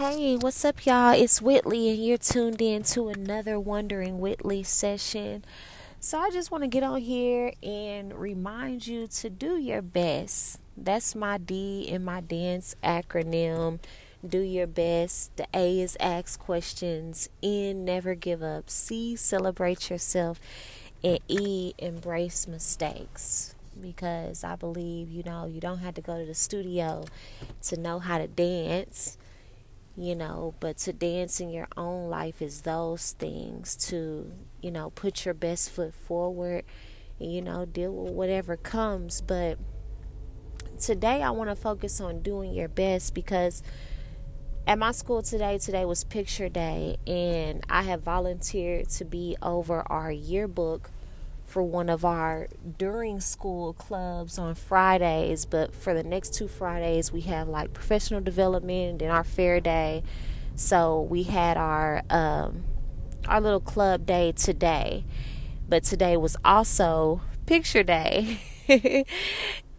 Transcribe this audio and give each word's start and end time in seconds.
Hey, 0.00 0.36
what's 0.36 0.64
up, 0.64 0.86
y'all? 0.86 1.12
It's 1.12 1.42
Whitley, 1.42 1.90
and 1.90 2.02
you're 2.02 2.16
tuned 2.16 2.62
in 2.62 2.84
to 2.84 3.10
another 3.10 3.60
Wondering 3.60 4.18
Whitley 4.18 4.62
session. 4.62 5.44
So, 6.00 6.18
I 6.18 6.30
just 6.30 6.50
want 6.50 6.64
to 6.64 6.68
get 6.68 6.82
on 6.82 7.02
here 7.02 7.52
and 7.62 8.14
remind 8.14 8.86
you 8.86 9.08
to 9.08 9.28
do 9.28 9.58
your 9.58 9.82
best. 9.82 10.58
That's 10.74 11.14
my 11.14 11.36
D 11.36 11.82
in 11.86 12.02
my 12.02 12.22
dance 12.22 12.76
acronym. 12.82 13.78
Do 14.26 14.38
your 14.38 14.66
best. 14.66 15.36
The 15.36 15.46
A 15.52 15.80
is 15.80 15.98
ask 16.00 16.40
questions. 16.40 17.28
N, 17.42 17.84
never 17.84 18.14
give 18.14 18.42
up. 18.42 18.70
C, 18.70 19.16
celebrate 19.16 19.90
yourself. 19.90 20.40
And 21.04 21.20
E, 21.28 21.74
embrace 21.76 22.48
mistakes 22.48 23.54
because 23.78 24.44
I 24.44 24.56
believe, 24.56 25.10
you 25.10 25.24
know, 25.24 25.44
you 25.44 25.60
don't 25.60 25.80
have 25.80 25.92
to 25.96 26.00
go 26.00 26.18
to 26.18 26.24
the 26.24 26.34
studio 26.34 27.04
to 27.64 27.78
know 27.78 27.98
how 27.98 28.16
to 28.16 28.26
dance 28.26 29.18
you 30.00 30.14
know 30.14 30.54
but 30.60 30.78
to 30.78 30.94
dance 30.94 31.40
in 31.40 31.50
your 31.50 31.68
own 31.76 32.08
life 32.08 32.40
is 32.40 32.62
those 32.62 33.12
things 33.12 33.76
to 33.76 34.32
you 34.62 34.70
know 34.70 34.88
put 34.90 35.26
your 35.26 35.34
best 35.34 35.68
foot 35.68 35.94
forward 35.94 36.64
and 37.20 37.32
you 37.32 37.42
know 37.42 37.64
deal 37.66 37.92
with 37.92 38.12
whatever 38.12 38.56
comes. 38.56 39.20
But 39.20 39.58
today 40.80 41.22
I 41.22 41.30
want 41.30 41.50
to 41.50 41.56
focus 41.56 42.00
on 42.00 42.22
doing 42.22 42.52
your 42.52 42.68
best 42.68 43.14
because 43.14 43.62
at 44.66 44.78
my 44.78 44.92
school 44.92 45.22
today 45.22 45.58
today 45.58 45.84
was 45.84 46.04
picture 46.04 46.48
day 46.48 46.96
and 47.06 47.64
I 47.68 47.82
have 47.82 48.02
volunteered 48.02 48.88
to 48.90 49.04
be 49.04 49.36
over 49.42 49.82
our 49.90 50.10
yearbook 50.10 50.90
for 51.50 51.64
one 51.64 51.88
of 51.88 52.04
our 52.04 52.46
during 52.78 53.20
school 53.20 53.72
clubs 53.72 54.38
on 54.38 54.54
Fridays, 54.54 55.44
but 55.44 55.74
for 55.74 55.92
the 55.92 56.04
next 56.04 56.32
two 56.32 56.46
Fridays 56.46 57.12
we 57.12 57.22
have 57.22 57.48
like 57.48 57.72
professional 57.72 58.20
development 58.20 59.02
and 59.02 59.10
our 59.10 59.24
fair 59.24 59.58
day. 59.60 60.04
So 60.54 61.02
we 61.02 61.24
had 61.24 61.56
our 61.56 62.02
um, 62.08 62.64
our 63.26 63.40
little 63.40 63.60
club 63.60 64.06
day 64.06 64.32
today, 64.32 65.04
but 65.68 65.82
today 65.82 66.16
was 66.16 66.36
also 66.44 67.20
picture 67.46 67.82
day. 67.82 68.40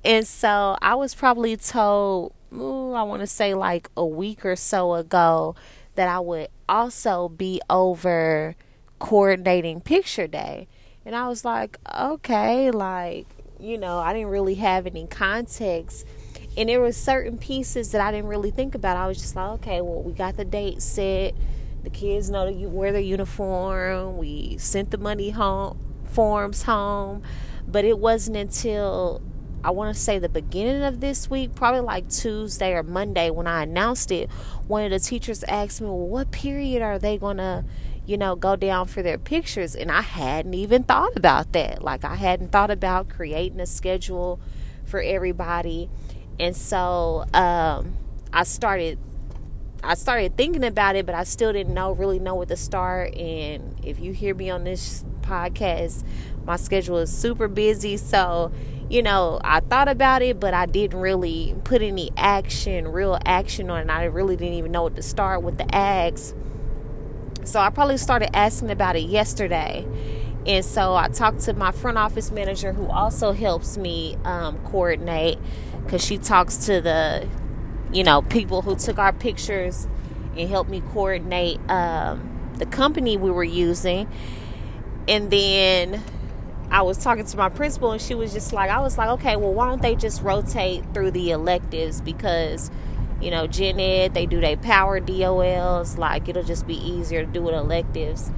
and 0.04 0.28
so 0.28 0.78
I 0.82 0.96
was 0.96 1.16
probably 1.16 1.56
told, 1.56 2.34
ooh, 2.54 2.92
I 2.92 3.04
want 3.04 3.22
to 3.22 3.28
say 3.28 3.54
like 3.54 3.90
a 3.96 4.06
week 4.06 4.46
or 4.46 4.58
so 4.58 4.96
ago, 4.96 5.56
that 5.96 6.10
I 6.10 6.20
would 6.20 6.50
also 6.68 7.30
be 7.30 7.62
over 7.70 8.56
coordinating 9.00 9.80
picture 9.80 10.28
day. 10.28 10.68
And 11.06 11.16
I 11.16 11.28
was 11.28 11.44
like, 11.44 11.80
okay, 12.00 12.70
like, 12.70 13.26
you 13.60 13.78
know, 13.78 14.00
I 14.00 14.14
didn't 14.14 14.30
really 14.30 14.56
have 14.56 14.86
any 14.86 15.08
context. 15.08 16.06
And 16.58 16.70
there 16.70 16.80
were 16.80 16.92
certain 16.92 17.38
pieces 17.38 17.92
that 17.92 18.02
I 18.02 18.12
didn't 18.12 18.28
really 18.28 18.52
think 18.52 18.76
about. 18.76 18.98
I 18.98 19.08
was 19.08 19.18
just 19.18 19.36
like, 19.36 19.52
okay, 19.60 19.82
well, 19.82 20.02
we 20.02 20.14
got 20.14 20.38
the 20.38 20.46
date 20.46 20.82
set. 20.82 21.34
The 21.84 21.90
kids 21.90 22.30
know 22.30 22.52
to 22.52 22.68
wear 22.68 22.92
their 22.92 23.02
uniform. 23.02 24.18
We 24.18 24.58
sent 24.58 24.92
the 24.92 24.98
money 24.98 25.32
home, 25.32 25.80
forms 26.04 26.64
home. 26.64 27.24
But 27.68 27.86
it 27.86 27.98
wasn't 27.98 28.38
until 28.38 29.22
I 29.64 29.72
want 29.72 29.96
to 29.96 30.00
say 30.00 30.20
the 30.20 30.30
beginning 30.30 30.84
of 30.84 31.00
this 31.00 31.30
week, 31.30 31.56
probably 31.56 31.82
like 31.82 32.10
Tuesday 32.10 32.74
or 32.74 32.84
Monday 32.84 33.30
when 33.30 33.48
I 33.48 33.64
announced 33.64 34.12
it, 34.12 34.30
one 34.68 34.84
of 34.84 34.92
the 34.92 35.00
teachers 35.00 35.44
asked 35.44 35.82
me, 35.82 35.88
well, 35.88 35.98
what 35.98 36.32
period 36.32 36.82
are 36.82 37.00
they 37.00 37.18
going 37.18 37.38
to 37.38 37.64
you 38.06 38.18
know, 38.18 38.36
go 38.36 38.56
down 38.56 38.88
for 38.88 39.02
their 39.02 39.18
pictures. 39.18 39.76
And 39.76 39.92
I 39.92 40.02
hadn't 40.02 40.54
even 40.54 40.84
thought 40.84 41.16
about 41.16 41.54
that. 41.54 41.84
Like, 41.84 42.04
I 42.04 42.16
hadn't 42.16 42.52
thought 42.52 42.72
about 42.72 43.10
creating 43.10 43.60
a 43.60 43.66
schedule 43.66 44.40
for 44.86 45.02
everybody. 45.02 45.90
And 46.40 46.56
so 46.56 47.26
um, 47.34 47.98
I 48.34 48.44
started. 48.44 49.00
I 49.84 49.96
started 49.96 50.38
thinking 50.38 50.64
about 50.64 50.96
it, 50.96 51.08
but 51.08 51.16
I 51.16 51.24
still 51.24 51.52
didn't 51.52 51.74
know 51.74 51.92
really 51.94 52.20
know 52.20 52.36
where 52.36 52.46
to 52.46 52.56
start. 52.56 53.16
And 53.16 53.84
if 53.84 54.00
you 54.00 54.12
hear 54.14 54.36
me 54.36 54.52
on 54.52 54.64
this 54.64 55.04
podcast, 55.22 56.06
my 56.46 56.56
schedule 56.56 57.00
is 57.00 57.12
super 57.12 57.48
busy. 57.48 57.98
So, 57.98 58.52
you 58.92 59.02
know, 59.02 59.42
I 59.44 59.60
thought 59.62 59.88
about 59.88 60.22
it, 60.22 60.40
but 60.40 60.54
I 60.54 60.68
didn't 60.68 61.00
really 61.00 61.56
put 61.64 61.82
any 61.82 62.12
action, 62.16 62.90
real 62.90 63.18
action 63.26 63.72
on 63.72 63.90
it. 63.90 63.92
I 63.92 64.04
really 64.04 64.36
didn't 64.36 64.54
even 64.54 64.72
know 64.72 64.84
what 64.84 64.96
to 64.98 65.02
start 65.02 65.42
with 65.42 65.58
the 65.58 65.74
ads 65.74 66.36
so 67.52 67.60
I 67.60 67.70
probably 67.70 67.98
started 67.98 68.34
asking 68.34 68.72
about 68.72 68.96
it 68.96 69.10
yesterday. 69.10 69.86
And 70.48 70.64
so 70.64 70.96
I 70.96 71.10
talked 71.10 71.42
to 71.42 71.54
my 71.54 71.74
front 71.74 71.98
office 71.98 72.32
manager 72.32 72.72
who 72.72 72.88
also 72.88 73.34
helps 73.34 73.78
me 73.78 74.18
um, 74.24 74.58
coordinate 74.60 75.38
because 75.84 76.04
she 76.04 76.18
talks 76.18 76.66
to 76.68 76.80
the, 76.80 77.28
you 77.92 78.06
know, 78.06 78.22
people 78.22 78.62
who 78.62 78.76
took 78.76 78.98
our 78.98 79.12
pictures 79.12 79.86
and 80.38 80.50
helped 80.50 80.70
me 80.70 80.82
coordinate 80.94 81.60
um, 81.70 82.54
the 82.56 82.66
company 82.66 83.18
we 83.18 83.30
were 83.30 83.44
using. 83.44 84.10
And 85.10 85.30
then 85.30 86.02
I 86.72 86.84
was 86.84 86.98
talking 86.98 87.26
to 87.26 87.38
my 87.38 87.50
principal 87.50 87.92
and 87.92 88.02
she 88.02 88.16
was 88.16 88.32
just 88.32 88.54
like, 88.54 88.72
I 88.72 88.80
was 88.80 88.98
like, 88.98 89.10
okay, 89.10 89.36
well, 89.36 89.54
why 89.54 89.68
don't 89.68 89.82
they 89.82 89.96
just 89.96 90.22
rotate 90.22 90.86
through 90.94 91.12
the 91.12 91.32
electives 91.32 92.00
because 92.00 92.72
you 93.22 93.32
know, 93.32 93.48
gen 93.48 93.80
ed, 93.80 94.14
they 94.14 94.26
do 94.26 94.42
their 94.42 94.58
power 94.58 95.00
DOLs. 95.00 95.98
Like, 95.98 96.28
it'll 96.28 96.44
just 96.44 96.68
be 96.68 96.76
easier 96.76 97.26
to 97.26 97.32
do 97.32 97.42
with 97.42 97.56
electives. 97.56 98.32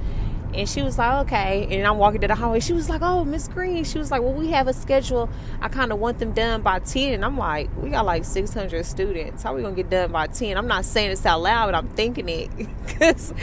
And 0.54 0.68
she 0.68 0.82
was 0.82 0.98
like, 0.98 1.26
okay. 1.26 1.66
And 1.68 1.84
I'm 1.84 1.98
walking 1.98 2.20
to 2.20 2.28
the 2.28 2.36
hallway. 2.36 2.60
She 2.60 2.72
was 2.72 2.88
like, 2.88 3.02
oh, 3.02 3.24
Miss 3.24 3.48
Green. 3.48 3.82
She 3.82 3.98
was 3.98 4.12
like, 4.12 4.22
well, 4.22 4.32
we 4.32 4.50
have 4.50 4.68
a 4.68 4.72
schedule. 4.72 5.28
I 5.60 5.68
kind 5.68 5.90
of 5.90 5.98
want 5.98 6.20
them 6.20 6.32
done 6.32 6.62
by 6.62 6.78
10. 6.78 7.12
And 7.12 7.24
I'm 7.24 7.36
like, 7.36 7.70
we 7.76 7.90
got 7.90 8.06
like 8.06 8.24
600 8.24 8.86
students. 8.86 9.42
How 9.42 9.52
are 9.52 9.56
we 9.56 9.62
going 9.62 9.74
to 9.74 9.82
get 9.82 9.90
done 9.90 10.12
by 10.12 10.28
10? 10.28 10.56
I'm 10.56 10.68
not 10.68 10.84
saying 10.84 11.10
this 11.10 11.26
out 11.26 11.42
loud, 11.42 11.66
but 11.66 11.74
I'm 11.74 11.88
thinking 11.88 12.28
it. 12.28 12.50
Because, 12.94 13.34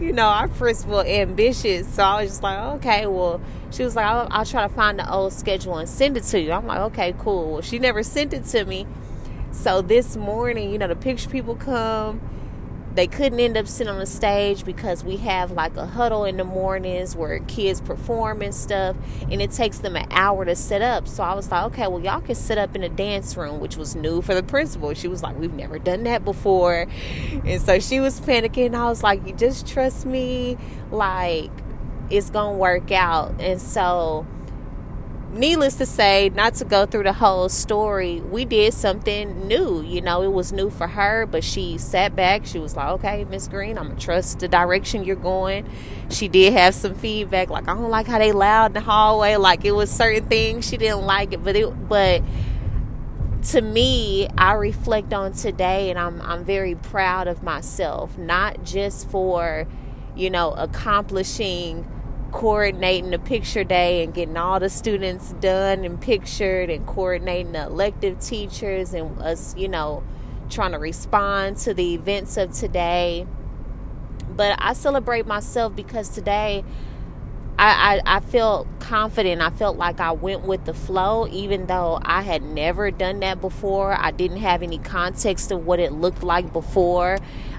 you 0.00 0.12
know, 0.12 0.26
our 0.26 0.48
principal 0.48 1.00
ambitious. 1.00 1.86
So 1.86 2.02
I 2.02 2.22
was 2.22 2.32
just 2.32 2.42
like, 2.42 2.58
okay, 2.76 3.06
well, 3.06 3.40
she 3.70 3.84
was 3.84 3.94
like, 3.94 4.04
I'll, 4.04 4.26
I'll 4.32 4.44
try 4.44 4.66
to 4.66 4.74
find 4.74 4.98
the 4.98 5.08
old 5.08 5.32
schedule 5.32 5.76
and 5.76 5.88
send 5.88 6.16
it 6.16 6.24
to 6.24 6.40
you. 6.40 6.50
I'm 6.50 6.66
like, 6.66 6.80
okay, 6.80 7.14
cool. 7.16 7.52
Well, 7.52 7.62
she 7.62 7.78
never 7.78 8.02
sent 8.02 8.34
it 8.34 8.44
to 8.46 8.64
me. 8.64 8.84
So 9.56 9.80
this 9.80 10.16
morning, 10.16 10.70
you 10.70 10.78
know, 10.78 10.86
the 10.86 10.94
picture 10.94 11.30
people 11.30 11.56
come. 11.56 12.20
They 12.94 13.06
couldn't 13.06 13.40
end 13.40 13.56
up 13.56 13.66
sitting 13.66 13.92
on 13.92 13.98
the 13.98 14.06
stage 14.06 14.64
because 14.64 15.02
we 15.02 15.16
have 15.18 15.50
like 15.50 15.76
a 15.76 15.86
huddle 15.86 16.24
in 16.24 16.36
the 16.36 16.44
mornings 16.44 17.16
where 17.16 17.40
kids 17.40 17.80
perform 17.80 18.42
and 18.42 18.54
stuff, 18.54 18.96
and 19.30 19.42
it 19.42 19.50
takes 19.50 19.78
them 19.78 19.96
an 19.96 20.06
hour 20.10 20.44
to 20.44 20.54
set 20.54 20.82
up. 20.82 21.08
So 21.08 21.22
I 21.22 21.34
was 21.34 21.50
like, 21.50 21.64
okay, 21.72 21.88
well, 21.88 22.00
y'all 22.00 22.20
can 22.20 22.34
sit 22.34 22.58
up 22.58 22.74
in 22.74 22.82
the 22.82 22.88
dance 22.88 23.36
room, 23.36 23.58
which 23.58 23.76
was 23.76 23.96
new 23.96 24.22
for 24.22 24.34
the 24.34 24.42
principal. 24.42 24.94
She 24.94 25.08
was 25.08 25.22
like, 25.22 25.38
we've 25.38 25.52
never 25.52 25.78
done 25.78 26.04
that 26.04 26.24
before. 26.24 26.86
And 27.44 27.60
so 27.60 27.80
she 27.80 27.98
was 27.98 28.20
panicking. 28.20 28.74
I 28.74 28.88
was 28.88 29.02
like, 29.02 29.26
you 29.26 29.34
just 29.34 29.66
trust 29.66 30.06
me. 30.06 30.56
Like, 30.90 31.50
it's 32.08 32.30
going 32.30 32.54
to 32.54 32.58
work 32.58 32.92
out. 32.92 33.40
And 33.40 33.60
so 33.60 34.26
needless 35.36 35.76
to 35.76 35.86
say, 35.86 36.30
not 36.30 36.54
to 36.54 36.64
go 36.64 36.86
through 36.86 37.04
the 37.04 37.12
whole 37.12 37.48
story, 37.48 38.20
we 38.20 38.44
did 38.44 38.74
something 38.74 39.46
new. 39.46 39.80
You 39.82 40.00
know, 40.00 40.22
it 40.22 40.32
was 40.32 40.52
new 40.52 40.70
for 40.70 40.86
her, 40.86 41.26
but 41.26 41.44
she 41.44 41.78
sat 41.78 42.16
back. 42.16 42.46
She 42.46 42.58
was 42.58 42.76
like, 42.76 42.88
okay, 42.88 43.24
Miss 43.24 43.46
Green, 43.46 43.78
I'm 43.78 43.86
going 43.86 43.96
to 43.96 44.04
trust 44.04 44.40
the 44.40 44.48
direction 44.48 45.04
you're 45.04 45.16
going. 45.16 45.68
She 46.10 46.28
did 46.28 46.52
have 46.52 46.74
some 46.74 46.94
feedback, 46.94 47.50
like, 47.50 47.68
I 47.68 47.74
don't 47.74 47.90
like 47.90 48.06
how 48.06 48.18
they 48.18 48.32
loud 48.32 48.66
in 48.66 48.72
the 48.72 48.80
hallway. 48.80 49.36
Like, 49.36 49.64
it 49.64 49.72
was 49.72 49.90
certain 49.90 50.28
things 50.28 50.68
she 50.68 50.76
didn't 50.76 51.02
like 51.02 51.32
it, 51.32 51.44
but 51.44 51.56
it, 51.56 51.88
but 51.88 52.22
to 53.50 53.60
me, 53.60 54.28
I 54.36 54.54
reflect 54.54 55.12
on 55.12 55.32
today 55.32 55.90
and 55.90 55.98
I'm, 55.98 56.20
I'm 56.22 56.44
very 56.44 56.74
proud 56.74 57.28
of 57.28 57.42
myself, 57.42 58.18
not 58.18 58.64
just 58.64 59.08
for, 59.08 59.68
you 60.16 60.30
know, 60.30 60.52
accomplishing 60.52 61.86
coordinating 62.36 63.12
the 63.12 63.18
picture 63.18 63.64
day 63.64 64.04
and 64.04 64.12
getting 64.12 64.36
all 64.36 64.60
the 64.60 64.68
students 64.68 65.32
done 65.40 65.86
and 65.86 65.98
pictured 65.98 66.68
and 66.68 66.86
coordinating 66.86 67.52
the 67.52 67.62
elective 67.62 68.20
teachers 68.20 68.92
and 68.92 69.18
us, 69.22 69.56
you 69.56 69.66
know, 69.66 70.04
trying 70.50 70.72
to 70.72 70.78
respond 70.78 71.56
to 71.56 71.72
the 71.72 71.94
events 71.94 72.36
of 72.36 72.52
today. 72.52 73.26
But 74.28 74.54
I 74.60 74.74
celebrate 74.74 75.26
myself 75.26 75.74
because 75.74 76.10
today 76.10 76.62
I, 77.58 78.02
I, 78.04 78.16
I 78.16 78.20
felt 78.20 78.68
confident. 78.80 79.40
I 79.40 79.48
felt 79.48 79.78
like 79.78 79.98
I 79.98 80.12
went 80.12 80.42
with 80.42 80.66
the 80.66 80.74
flow, 80.74 81.26
even 81.28 81.64
though 81.64 81.98
I 82.02 82.20
had 82.20 82.42
never 82.42 82.90
done 82.90 83.20
that 83.20 83.40
before. 83.40 83.94
I 83.98 84.10
didn't 84.10 84.40
have 84.42 84.62
any 84.62 84.76
context 84.76 85.50
of 85.50 85.64
what 85.64 85.80
it 85.80 85.90
looked 85.90 86.22
like 86.22 86.52
before. 86.52 87.16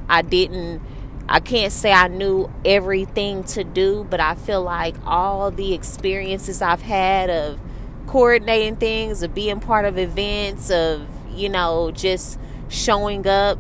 I 0.07 0.21
didn't 0.21 0.83
I 1.29 1.39
can't 1.41 1.73
say 1.73 1.91
I 1.91 2.07
knew 2.07 2.49
everything 2.63 3.43
to 3.45 3.63
do, 3.63 4.05
but 4.09 4.19
I 4.19 4.35
feel 4.35 4.61
like 4.61 4.95
all 5.05 5.51
the 5.51 5.73
experiences 5.73 6.61
I've 6.61 6.81
had 6.81 7.29
of 7.29 7.59
coordinating 8.07 8.77
things, 8.77 9.21
of 9.23 9.35
being 9.35 9.59
part 9.59 9.85
of 9.85 9.97
events, 9.97 10.71
of, 10.71 11.05
you 11.31 11.49
know, 11.49 11.91
just 11.91 12.39
showing 12.69 13.27
up 13.27 13.59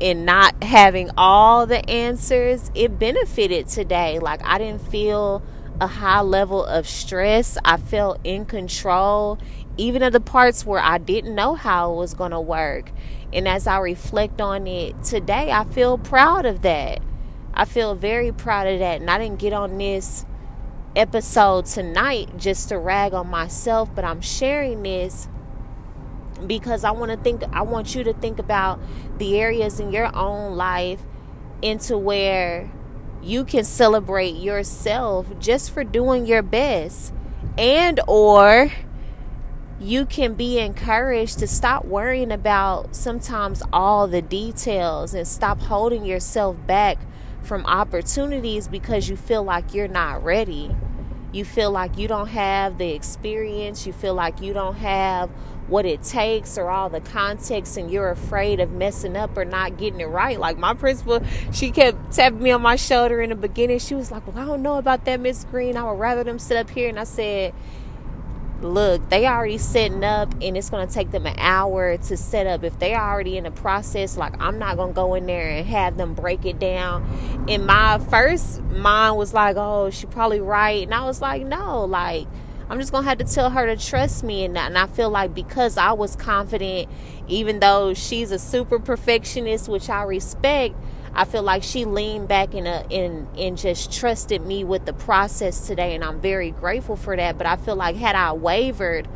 and 0.00 0.26
not 0.26 0.62
having 0.62 1.10
all 1.16 1.66
the 1.66 1.88
answers, 1.88 2.70
it 2.74 2.98
benefited 2.98 3.68
today. 3.68 4.18
Like, 4.18 4.44
I 4.44 4.58
didn't 4.58 4.82
feel 4.82 5.42
a 5.80 5.86
high 5.86 6.22
level 6.22 6.64
of 6.64 6.88
stress. 6.88 7.56
I 7.64 7.76
felt 7.76 8.18
in 8.24 8.46
control 8.46 9.38
even 9.78 10.02
of 10.02 10.12
the 10.12 10.20
parts 10.20 10.64
where 10.64 10.80
I 10.80 10.98
didn't 10.98 11.34
know 11.34 11.54
how 11.54 11.92
it 11.92 11.96
was 11.96 12.14
going 12.14 12.30
to 12.30 12.40
work. 12.40 12.90
And 13.36 13.46
as 13.46 13.66
I 13.66 13.78
reflect 13.78 14.40
on 14.40 14.66
it 14.66 15.02
today, 15.02 15.52
I 15.52 15.64
feel 15.64 15.98
proud 15.98 16.46
of 16.46 16.62
that. 16.62 17.02
I 17.52 17.66
feel 17.66 17.94
very 17.94 18.32
proud 18.32 18.66
of 18.66 18.78
that. 18.78 19.02
And 19.02 19.10
I 19.10 19.18
didn't 19.18 19.38
get 19.38 19.52
on 19.52 19.76
this 19.76 20.24
episode 20.96 21.66
tonight 21.66 22.38
just 22.38 22.70
to 22.70 22.78
rag 22.78 23.12
on 23.12 23.28
myself, 23.28 23.94
but 23.94 24.06
I'm 24.06 24.22
sharing 24.22 24.82
this 24.82 25.28
because 26.46 26.82
I 26.82 26.92
want 26.92 27.12
to 27.12 27.18
think 27.18 27.42
I 27.52 27.60
want 27.60 27.94
you 27.94 28.04
to 28.04 28.14
think 28.14 28.38
about 28.38 28.80
the 29.18 29.38
areas 29.38 29.80
in 29.80 29.92
your 29.92 30.14
own 30.16 30.56
life 30.56 31.02
into 31.60 31.98
where 31.98 32.70
you 33.22 33.44
can 33.44 33.64
celebrate 33.64 34.36
yourself 34.36 35.26
just 35.38 35.70
for 35.70 35.84
doing 35.84 36.24
your 36.24 36.42
best 36.42 37.12
and 37.58 38.00
or 38.08 38.70
you 39.78 40.06
can 40.06 40.34
be 40.34 40.58
encouraged 40.58 41.38
to 41.38 41.46
stop 41.46 41.84
worrying 41.84 42.32
about 42.32 42.96
sometimes 42.96 43.62
all 43.72 44.08
the 44.08 44.22
details 44.22 45.12
and 45.12 45.28
stop 45.28 45.60
holding 45.60 46.04
yourself 46.04 46.56
back 46.66 46.98
from 47.42 47.64
opportunities 47.66 48.68
because 48.68 49.08
you 49.08 49.16
feel 49.16 49.42
like 49.42 49.74
you're 49.74 49.88
not 49.88 50.24
ready. 50.24 50.74
You 51.32 51.44
feel 51.44 51.70
like 51.70 51.98
you 51.98 52.08
don't 52.08 52.28
have 52.28 52.78
the 52.78 52.92
experience, 52.92 53.86
you 53.86 53.92
feel 53.92 54.14
like 54.14 54.40
you 54.40 54.54
don't 54.54 54.76
have 54.76 55.28
what 55.68 55.84
it 55.84 56.02
takes 56.02 56.56
or 56.56 56.70
all 56.70 56.88
the 56.88 57.00
context 57.00 57.76
and 57.76 57.90
you're 57.90 58.10
afraid 58.10 58.60
of 58.60 58.70
messing 58.70 59.16
up 59.16 59.36
or 59.36 59.44
not 59.44 59.76
getting 59.76 60.00
it 60.00 60.06
right. 60.06 60.38
Like 60.38 60.56
my 60.56 60.72
principal, 60.72 61.20
she 61.52 61.70
kept 61.70 62.12
tapping 62.12 62.42
me 62.42 62.52
on 62.52 62.62
my 62.62 62.76
shoulder 62.76 63.20
in 63.20 63.30
the 63.30 63.36
beginning. 63.36 63.80
She 63.80 63.94
was 63.94 64.10
like, 64.10 64.26
Well, 64.26 64.38
I 64.38 64.46
don't 64.46 64.62
know 64.62 64.78
about 64.78 65.04
that, 65.04 65.20
Miss 65.20 65.44
Green. 65.44 65.76
I 65.76 65.82
would 65.82 65.98
rather 65.98 66.24
them 66.24 66.38
sit 66.38 66.56
up 66.56 66.70
here. 66.70 66.88
And 66.88 66.98
I 66.98 67.04
said, 67.04 67.52
look, 68.62 69.08
they 69.10 69.26
already 69.26 69.58
setting 69.58 70.04
up 70.04 70.32
and 70.40 70.56
it's 70.56 70.70
going 70.70 70.86
to 70.86 70.92
take 70.92 71.10
them 71.10 71.26
an 71.26 71.36
hour 71.38 71.96
to 71.96 72.16
set 72.16 72.46
up. 72.46 72.64
If 72.64 72.78
they're 72.78 73.00
already 73.00 73.36
in 73.36 73.44
the 73.44 73.50
process, 73.50 74.16
like 74.16 74.34
I'm 74.40 74.58
not 74.58 74.76
going 74.76 74.90
to 74.90 74.94
go 74.94 75.14
in 75.14 75.26
there 75.26 75.48
and 75.48 75.66
have 75.66 75.96
them 75.96 76.14
break 76.14 76.44
it 76.44 76.58
down. 76.58 77.04
And 77.48 77.66
my 77.66 77.98
first 77.98 78.62
mind 78.62 79.16
was 79.16 79.34
like, 79.34 79.56
oh, 79.56 79.90
she 79.90 80.06
probably 80.06 80.40
right. 80.40 80.82
And 80.82 80.94
I 80.94 81.04
was 81.04 81.20
like, 81.20 81.44
no, 81.44 81.84
like 81.84 82.26
I'm 82.68 82.78
just 82.80 82.90
going 82.90 83.04
to 83.04 83.08
have 83.08 83.18
to 83.18 83.24
tell 83.24 83.50
her 83.50 83.66
to 83.66 83.76
trust 83.76 84.24
me. 84.24 84.44
And, 84.44 84.56
and 84.56 84.76
I 84.76 84.86
feel 84.86 85.10
like 85.10 85.34
because 85.34 85.76
I 85.76 85.92
was 85.92 86.16
confident, 86.16 86.88
even 87.28 87.60
though 87.60 87.94
she's 87.94 88.30
a 88.32 88.38
super 88.38 88.78
perfectionist, 88.78 89.68
which 89.68 89.88
I 89.88 90.02
respect, 90.02 90.74
I 91.16 91.24
feel 91.24 91.42
like 91.42 91.62
she 91.62 91.86
leaned 91.86 92.28
back 92.28 92.52
and 92.52 92.66
in 92.92 93.26
and 93.38 93.56
just 93.56 93.90
trusted 93.90 94.44
me 94.44 94.64
with 94.64 94.84
the 94.84 94.92
process 94.92 95.66
today, 95.66 95.94
and 95.94 96.04
I'm 96.04 96.20
very 96.20 96.50
grateful 96.50 96.94
for 96.94 97.16
that. 97.16 97.38
But 97.38 97.46
I 97.46 97.56
feel 97.56 97.74
like 97.74 97.96
had 97.96 98.14
I 98.14 98.32
wavered 98.32 99.06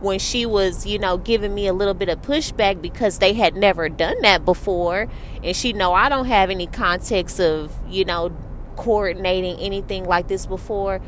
when 0.00 0.18
she 0.18 0.46
was, 0.46 0.86
you 0.86 0.98
know, 0.98 1.18
giving 1.18 1.54
me 1.54 1.66
a 1.66 1.74
little 1.74 1.92
bit 1.92 2.08
of 2.08 2.22
pushback 2.22 2.80
because 2.80 3.18
they 3.18 3.34
had 3.34 3.54
never 3.54 3.90
done 3.90 4.16
that 4.22 4.46
before, 4.46 5.08
and 5.44 5.54
she 5.54 5.74
know 5.74 5.92
I 5.92 6.08
don't 6.08 6.24
have 6.24 6.48
any 6.48 6.66
context 6.66 7.38
of, 7.38 7.70
you 7.86 8.06
know, 8.06 8.34
coordinating 8.76 9.58
anything 9.58 10.04
like 10.04 10.28
this 10.28 10.46
before. 10.46 11.02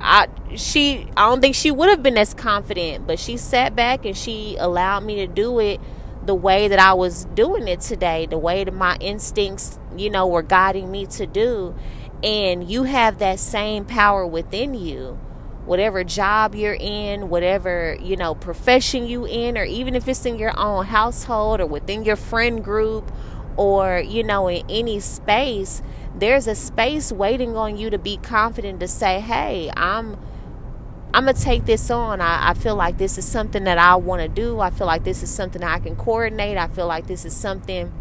I 0.00 0.26
she 0.56 1.06
I 1.16 1.28
don't 1.28 1.40
think 1.40 1.54
she 1.54 1.70
would 1.70 1.88
have 1.88 2.02
been 2.02 2.18
as 2.18 2.34
confident, 2.34 3.06
but 3.06 3.20
she 3.20 3.36
sat 3.36 3.76
back 3.76 4.04
and 4.04 4.16
she 4.16 4.56
allowed 4.58 5.04
me 5.04 5.16
to 5.16 5.28
do 5.28 5.60
it 5.60 5.80
the 6.28 6.34
way 6.34 6.68
that 6.68 6.78
I 6.78 6.92
was 6.92 7.24
doing 7.24 7.66
it 7.68 7.80
today, 7.80 8.26
the 8.26 8.36
way 8.36 8.62
that 8.62 8.74
my 8.74 8.98
instincts, 9.00 9.78
you 9.96 10.10
know, 10.10 10.26
were 10.26 10.42
guiding 10.42 10.90
me 10.90 11.06
to 11.06 11.26
do. 11.26 11.74
And 12.22 12.70
you 12.70 12.82
have 12.82 13.18
that 13.20 13.38
same 13.38 13.86
power 13.86 14.26
within 14.26 14.74
you. 14.74 15.18
Whatever 15.64 16.04
job 16.04 16.54
you're 16.54 16.76
in, 16.78 17.30
whatever, 17.30 17.96
you 18.02 18.14
know, 18.16 18.34
profession 18.34 19.06
you 19.06 19.24
in, 19.24 19.56
or 19.56 19.64
even 19.64 19.94
if 19.94 20.06
it's 20.06 20.26
in 20.26 20.38
your 20.38 20.52
own 20.58 20.84
household 20.84 21.60
or 21.62 21.66
within 21.66 22.04
your 22.04 22.16
friend 22.16 22.62
group 22.62 23.10
or, 23.56 23.98
you 23.98 24.22
know, 24.22 24.48
in 24.48 24.66
any 24.68 25.00
space, 25.00 25.80
there's 26.14 26.46
a 26.46 26.54
space 26.54 27.10
waiting 27.10 27.56
on 27.56 27.78
you 27.78 27.88
to 27.88 27.98
be 27.98 28.18
confident 28.18 28.80
to 28.80 28.88
say, 28.88 29.20
hey, 29.20 29.70
I'm 29.74 30.18
I'm 31.14 31.24
gonna 31.24 31.34
take 31.34 31.64
this 31.64 31.90
on. 31.90 32.20
I, 32.20 32.50
I 32.50 32.54
feel 32.54 32.76
like 32.76 32.98
this 32.98 33.16
is 33.18 33.26
something 33.26 33.64
that 33.64 33.78
I 33.78 33.96
want 33.96 34.22
to 34.22 34.28
do. 34.28 34.60
I 34.60 34.70
feel 34.70 34.86
like 34.86 35.04
this 35.04 35.22
is 35.22 35.30
something 35.30 35.62
I 35.64 35.78
can 35.78 35.96
coordinate. 35.96 36.58
I 36.58 36.68
feel 36.68 36.86
like 36.86 37.06
this 37.06 37.24
is 37.24 37.34
something 37.34 37.92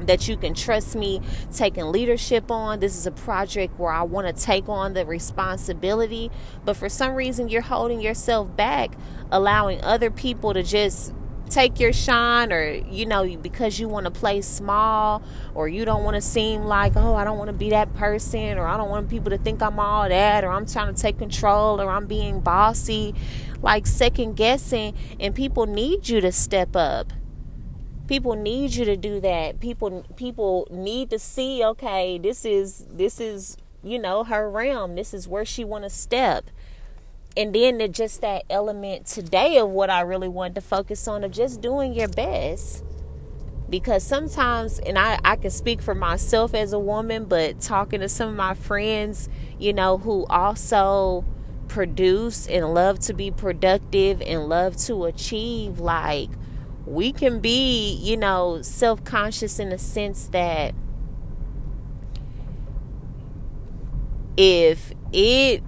that 0.00 0.28
you 0.28 0.36
can 0.36 0.52
trust 0.52 0.94
me 0.94 1.20
taking 1.52 1.90
leadership 1.90 2.50
on. 2.50 2.80
This 2.80 2.96
is 2.96 3.06
a 3.06 3.10
project 3.10 3.78
where 3.78 3.92
I 3.92 4.02
want 4.02 4.26
to 4.26 4.44
take 4.44 4.68
on 4.68 4.92
the 4.92 5.06
responsibility, 5.06 6.30
but 6.64 6.76
for 6.76 6.88
some 6.88 7.14
reason 7.14 7.48
you're 7.48 7.62
holding 7.62 8.00
yourself 8.00 8.54
back, 8.56 8.92
allowing 9.30 9.82
other 9.82 10.10
people 10.10 10.52
to 10.52 10.62
just 10.62 11.12
take 11.48 11.78
your 11.80 11.92
shine 11.92 12.52
or 12.52 12.70
you 12.70 13.06
know 13.06 13.36
because 13.36 13.78
you 13.78 13.88
want 13.88 14.04
to 14.04 14.10
play 14.10 14.40
small 14.40 15.22
or 15.54 15.68
you 15.68 15.84
don't 15.84 16.04
want 16.04 16.14
to 16.14 16.20
seem 16.20 16.64
like 16.64 16.96
oh 16.96 17.14
I 17.14 17.24
don't 17.24 17.38
want 17.38 17.48
to 17.48 17.56
be 17.56 17.70
that 17.70 17.94
person 17.94 18.58
or 18.58 18.66
I 18.66 18.76
don't 18.76 18.90
want 18.90 19.08
people 19.08 19.30
to 19.30 19.38
think 19.38 19.62
I'm 19.62 19.78
all 19.78 20.08
that 20.08 20.44
or 20.44 20.50
I'm 20.50 20.66
trying 20.66 20.94
to 20.94 21.00
take 21.00 21.18
control 21.18 21.80
or 21.80 21.90
I'm 21.90 22.06
being 22.06 22.40
bossy 22.40 23.14
like 23.62 23.86
second 23.86 24.34
guessing 24.34 24.94
and 25.18 25.34
people 25.34 25.66
need 25.66 26.08
you 26.08 26.20
to 26.20 26.32
step 26.32 26.76
up. 26.76 27.12
People 28.06 28.34
need 28.34 28.74
you 28.74 28.84
to 28.84 28.96
do 28.96 29.20
that. 29.20 29.58
People 29.60 30.04
people 30.16 30.68
need 30.70 31.10
to 31.10 31.18
see 31.18 31.64
okay 31.64 32.18
this 32.18 32.44
is 32.44 32.86
this 32.90 33.20
is 33.20 33.56
you 33.82 33.98
know 33.98 34.24
her 34.24 34.50
realm. 34.50 34.94
This 34.94 35.14
is 35.14 35.28
where 35.28 35.44
she 35.44 35.64
want 35.64 35.84
to 35.84 35.90
step 35.90 36.50
and 37.36 37.54
then 37.54 37.92
just 37.92 38.22
that 38.22 38.44
element 38.48 39.06
today 39.06 39.58
of 39.58 39.68
what 39.68 39.90
I 39.90 40.00
really 40.00 40.28
wanted 40.28 40.54
to 40.56 40.60
focus 40.62 41.06
on 41.06 41.22
of 41.22 41.32
just 41.32 41.60
doing 41.60 41.92
your 41.92 42.08
best. 42.08 42.82
Because 43.68 44.04
sometimes, 44.04 44.78
and 44.78 44.96
I, 44.96 45.18
I 45.24 45.36
can 45.36 45.50
speak 45.50 45.82
for 45.82 45.94
myself 45.94 46.54
as 46.54 46.72
a 46.72 46.78
woman, 46.78 47.24
but 47.24 47.60
talking 47.60 48.00
to 48.00 48.08
some 48.08 48.28
of 48.28 48.36
my 48.36 48.54
friends, 48.54 49.28
you 49.58 49.72
know, 49.72 49.98
who 49.98 50.24
also 50.26 51.24
produce 51.66 52.46
and 52.46 52.72
love 52.72 53.00
to 53.00 53.12
be 53.12 53.30
productive 53.32 54.22
and 54.22 54.48
love 54.48 54.76
to 54.76 55.04
achieve, 55.04 55.80
like, 55.80 56.30
we 56.86 57.12
can 57.12 57.40
be, 57.40 57.92
you 57.94 58.16
know, 58.16 58.62
self 58.62 59.04
conscious 59.04 59.58
in 59.58 59.70
the 59.70 59.78
sense 59.78 60.28
that 60.28 60.72
if 64.36 64.92
it 65.12 65.62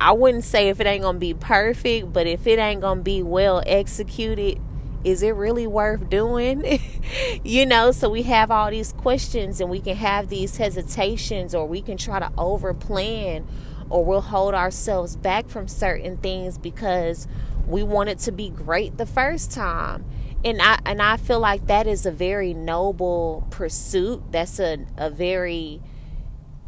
I 0.00 0.12
wouldn't 0.12 0.44
say 0.44 0.68
if 0.68 0.80
it 0.80 0.86
ain't 0.86 1.02
gonna 1.02 1.18
be 1.18 1.34
perfect, 1.34 2.12
but 2.12 2.26
if 2.26 2.46
it 2.46 2.58
ain't 2.58 2.82
gonna 2.82 3.00
be 3.00 3.22
well 3.22 3.62
executed, 3.66 4.60
is 5.04 5.22
it 5.22 5.30
really 5.30 5.66
worth 5.66 6.10
doing? 6.10 6.80
you 7.44 7.64
know, 7.64 7.92
so 7.92 8.10
we 8.10 8.22
have 8.24 8.50
all 8.50 8.70
these 8.70 8.92
questions 8.92 9.60
and 9.60 9.70
we 9.70 9.80
can 9.80 9.96
have 9.96 10.28
these 10.28 10.56
hesitations 10.56 11.54
or 11.54 11.66
we 11.66 11.80
can 11.80 11.96
try 11.96 12.18
to 12.18 12.30
over 12.36 12.74
plan 12.74 13.46
or 13.88 14.04
we'll 14.04 14.20
hold 14.20 14.54
ourselves 14.54 15.16
back 15.16 15.48
from 15.48 15.68
certain 15.68 16.16
things 16.16 16.58
because 16.58 17.28
we 17.66 17.82
want 17.82 18.08
it 18.08 18.18
to 18.18 18.32
be 18.32 18.50
great 18.50 18.96
the 18.96 19.06
first 19.06 19.52
time. 19.52 20.04
And 20.44 20.60
I 20.60 20.78
and 20.84 21.00
I 21.00 21.16
feel 21.16 21.40
like 21.40 21.66
that 21.68 21.86
is 21.86 22.04
a 22.04 22.12
very 22.12 22.52
noble 22.52 23.46
pursuit. 23.50 24.22
That's 24.30 24.60
a, 24.60 24.86
a 24.96 25.08
very 25.08 25.80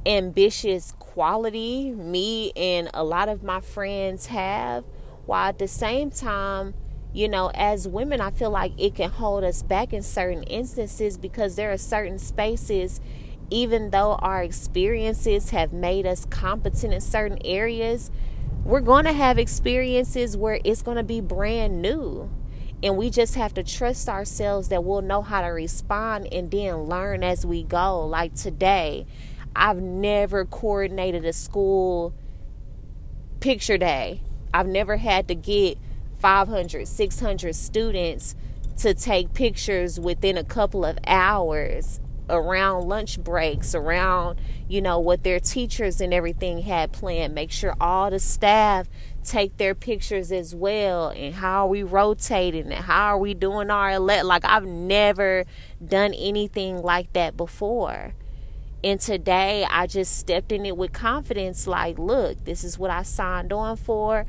ambitious 0.07 0.93
quality 0.99 1.91
me 1.91 2.53
and 2.57 2.89
a 2.95 3.05
lot 3.05 3.29
of 3.29 3.43
my 3.43 3.61
friends 3.61 4.27
have 4.27 4.85
while 5.27 5.49
at 5.49 5.59
the 5.59 5.69
same 5.69 6.11
time 6.11 6.73
you 7.13 7.29
know 7.29 7.51
as 7.55 7.87
women 7.89 8.21
i 8.21 8.31
feel 8.31 8.51
like 8.51 8.73
it 8.79 8.95
can 8.95 9.11
hold 9.11 9.43
us 9.45 9.63
back 9.63 9.93
in 9.93 10.03
certain 10.03 10.43
instances 10.45 11.19
because 11.19 11.57
there 11.57 11.73
are 11.73 11.79
certain 11.79 12.19
spaces 12.19 13.01
even 13.51 13.91
though 13.91 14.15
our 14.17 14.43
experiences 14.43 15.51
have 15.51 15.73
made 15.73 16.07
us 16.07 16.25
competent 16.27 16.93
in 16.95 17.01
certain 17.01 17.39
areas 17.45 18.11
we're 18.69 18.81
going 18.81 19.07
to 19.07 19.15
have 19.15 19.39
experiences 19.39 20.37
where 20.37 20.61
it's 20.63 20.83
going 20.83 20.99
to 20.99 21.03
be 21.03 21.23
brand 21.23 21.81
new. 21.81 22.31
And 22.83 22.99
we 22.99 23.09
just 23.09 23.35
have 23.35 23.55
to 23.55 23.63
trust 23.63 24.11
ourselves 24.11 24.69
that 24.69 24.85
we'll 24.85 25.01
know 25.01 25.23
how 25.23 25.41
to 25.41 25.49
respond 25.49 26.29
and 26.31 26.51
then 26.51 26.85
learn 26.85 27.25
as 27.25 27.47
we 27.47 27.63
go. 27.63 28.07
Like 28.07 28.35
today 28.35 29.07
I've 29.55 29.81
never 29.81 30.45
coordinated 30.45 31.25
a 31.25 31.33
school 31.33 32.15
picture 33.41 33.79
day. 33.79 34.23
I've 34.53 34.67
never 34.67 34.97
had 34.97 35.29
to 35.29 35.35
get 35.35 35.79
500, 36.21 36.89
600 36.89 37.55
students 37.55 38.35
to 38.79 38.95
take 38.95 39.35
pictures 39.35 39.99
within 39.99 40.37
a 40.37 40.45
couple 40.45 40.85
of 40.85 40.99
hours 41.07 42.01
around 42.31 42.89
lunch 42.89 43.19
breaks, 43.19 43.75
around, 43.75 44.39
you 44.69 44.81
know, 44.81 44.99
what 44.99 45.23
their 45.23 45.41
teachers 45.41 46.01
and 46.01 46.13
everything 46.13 46.63
had 46.63 46.93
planned. 46.93 47.35
Make 47.35 47.51
sure 47.51 47.75
all 47.81 48.11
the 48.11 48.19
staff 48.19 48.89
take 49.25 49.57
their 49.57 49.75
pictures 49.75 50.31
as 50.31 50.55
well. 50.55 51.09
And 51.09 51.35
how 51.35 51.67
are 51.67 51.69
we 51.69 51.83
rotating 51.83 52.73
and 52.73 52.85
how 52.85 53.15
are 53.15 53.19
we 53.19 53.35
doing 53.35 53.71
our 53.71 53.93
elect? 53.93 54.25
Like, 54.25 54.45
I've 54.45 54.67
never 54.67 55.45
done 55.85 56.13
anything 56.15 56.83
like 56.83 57.13
that 57.15 57.37
before. 57.37 58.15
And 58.85 59.01
today 59.01 59.67
I 59.69 59.87
just 59.87 60.19
stepped 60.19 60.53
in 60.53 60.65
it 60.65 60.77
with 60.77 60.93
confidence 60.93 61.67
like, 61.67 61.99
look, 61.99 62.45
this 62.45 62.63
is 62.65 62.79
what 62.79 62.91
I 62.91 63.03
signed 63.03 63.53
on 63.53 63.77
for. 63.77 64.27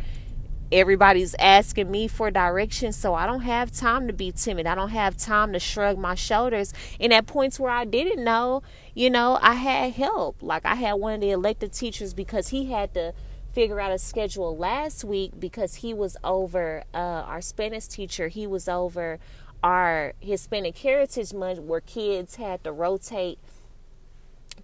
everybody's 0.71 1.35
asking 1.39 1.89
me 1.89 2.07
for 2.07 2.29
direction 2.29 2.93
so 2.93 3.15
i 3.15 3.25
don't 3.25 3.41
have 3.41 3.71
time 3.71 4.05
to 4.07 4.13
be 4.13 4.31
timid. 4.31 4.67
I 4.67 4.75
don't 4.75 4.89
have 4.89 5.17
time 5.17 5.53
to 5.53 5.59
shrug 5.59 5.97
my 5.97 6.15
shoulders. 6.15 6.73
And 6.99 7.11
at 7.13 7.25
points 7.27 7.59
where 7.59 7.71
i 7.71 7.85
didn't 7.85 8.23
know 8.23 8.61
you 8.93 9.09
know 9.09 9.39
i 9.41 9.53
had 9.55 9.93
help. 9.93 10.37
Like 10.41 10.65
i 10.65 10.75
had 10.75 10.93
one 10.93 11.15
of 11.15 11.21
the 11.21 11.31
elected 11.31 11.73
teachers 11.73 12.13
because 12.13 12.49
he 12.49 12.71
had 12.71 12.93
to 12.95 13.13
figure 13.51 13.79
out 13.79 13.91
a 13.91 13.97
schedule 13.97 14.55
last 14.55 15.03
week 15.03 15.31
because 15.39 15.75
he 15.75 15.93
was 15.93 16.17
over 16.23 16.83
uh, 16.93 16.97
our 16.97 17.41
spanish 17.41 17.87
teacher. 17.87 18.27
He 18.27 18.45
was 18.45 18.69
over 18.69 19.19
our 19.63 20.13
hispanic 20.19 20.77
heritage 20.77 21.33
month 21.33 21.59
where 21.59 21.81
kids 21.81 22.35
had 22.35 22.63
to 22.63 22.71
rotate 22.71 23.39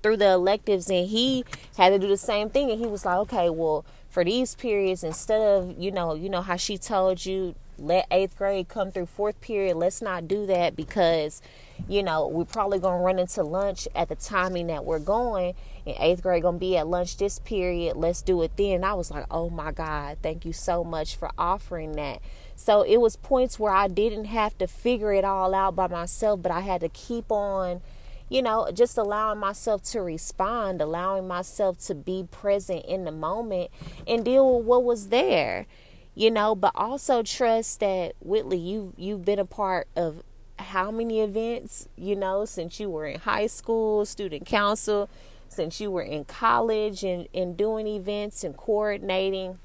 through 0.06 0.18
the 0.18 0.34
electives 0.34 0.88
and 0.88 1.10
he 1.10 1.44
had 1.80 1.90
to 1.90 1.98
do 1.98 2.08
the 2.08 2.16
same 2.16 2.48
thing. 2.48 2.70
And 2.70 2.80
he 2.80 2.86
was 2.86 3.06
like 3.06 3.18
okay 3.18 3.50
well 3.50 3.84
for 4.08 4.24
these 4.24 4.54
periods 4.54 5.04
instead 5.04 5.42
of 5.42 5.76
you 5.80 5.90
know 5.90 6.14
you 6.14 6.30
know 6.30 6.44
how 6.44 6.56
she 6.58 6.78
told 6.78 7.26
you 7.26 7.56
let 7.80 8.06
eighth 8.12 8.38
grade 8.38 8.68
come 8.68 8.92
through 8.92 9.08
fourth 9.08 9.42
period 9.42 9.76
let's 9.76 10.04
not 10.04 10.28
do 10.28 10.46
that 10.46 10.76
because 10.76 11.42
you 11.90 12.04
know 12.04 12.28
we're 12.28 12.46
probably 12.46 12.80
to 12.80 12.88
run 12.88 13.18
into 13.18 13.42
lunch 13.42 13.88
at 13.96 14.08
the 14.08 14.16
timing 14.16 14.68
that 14.68 14.86
we're 14.86 15.00
going 15.00 15.56
and 15.88 15.96
eighth 16.00 16.22
grade 16.22 16.44
to 16.44 16.52
be 16.52 16.78
at 16.78 16.86
lunch 16.86 17.18
this 17.18 17.40
period 17.40 17.98
let's 17.98 18.22
do 18.22 18.44
it 18.44 18.52
then. 18.58 18.84
I 18.84 18.94
was 18.94 19.10
like 19.10 19.26
oh 19.32 19.50
my 19.50 19.72
god 19.72 20.20
thank 20.22 20.46
you 20.46 20.54
so 20.54 20.84
much 20.84 21.16
for 21.16 21.32
offering 21.36 21.94
that. 21.94 22.22
So 22.56 22.84
it 22.84 22.98
was 22.98 23.16
points 23.16 23.58
where 23.58 23.74
i 23.74 23.88
didn't 23.88 24.26
have 24.26 24.56
to 24.60 24.68
figure 24.68 25.14
it 25.14 25.26
all 25.26 25.56
out 25.56 25.76
by 25.76 25.88
myself 25.88 26.44
but 26.44 26.52
i 26.52 26.60
had 26.60 26.82
to 26.82 26.90
keep 26.90 27.32
on 27.32 27.82
you 28.30 28.42
know, 28.42 28.70
just 28.74 28.98
allowing 28.98 29.40
myself 29.40 29.84
to 29.84 30.02
respond, 30.02 30.82
allowing 30.82 31.28
myself 31.28 31.78
to 31.86 31.96
be 31.96 32.26
present 32.30 32.84
in 32.86 33.06
the 33.06 33.12
moment 33.12 33.70
and 34.08 34.26
deal 34.26 34.58
with 34.58 34.66
what 34.66 34.84
was 34.84 35.10
there, 35.10 35.68
you 36.16 36.32
know, 36.32 36.56
but 36.56 36.72
also 36.76 37.22
trust 37.22 37.80
that 37.82 38.14
Whitley, 38.20 38.58
you 38.58 38.94
you've 38.98 39.26
been 39.26 39.40
a 39.40 39.46
part 39.46 39.88
of 39.96 40.24
how 40.58 40.90
many 40.90 41.22
events, 41.22 41.88
you 41.96 42.16
know, 42.16 42.46
since 42.46 42.80
you 42.80 42.90
were 42.90 43.06
in 43.06 43.20
high 43.20 43.48
school, 43.48 44.06
student 44.06 44.46
council, 44.46 45.10
since 45.50 45.80
you 45.80 45.92
were 45.92 46.02
in 46.02 46.26
college 46.26 47.04
and, 47.04 47.28
and 47.34 47.56
doing 47.56 47.88
events 47.88 48.44
and 48.44 48.58
coordinating 48.58 49.60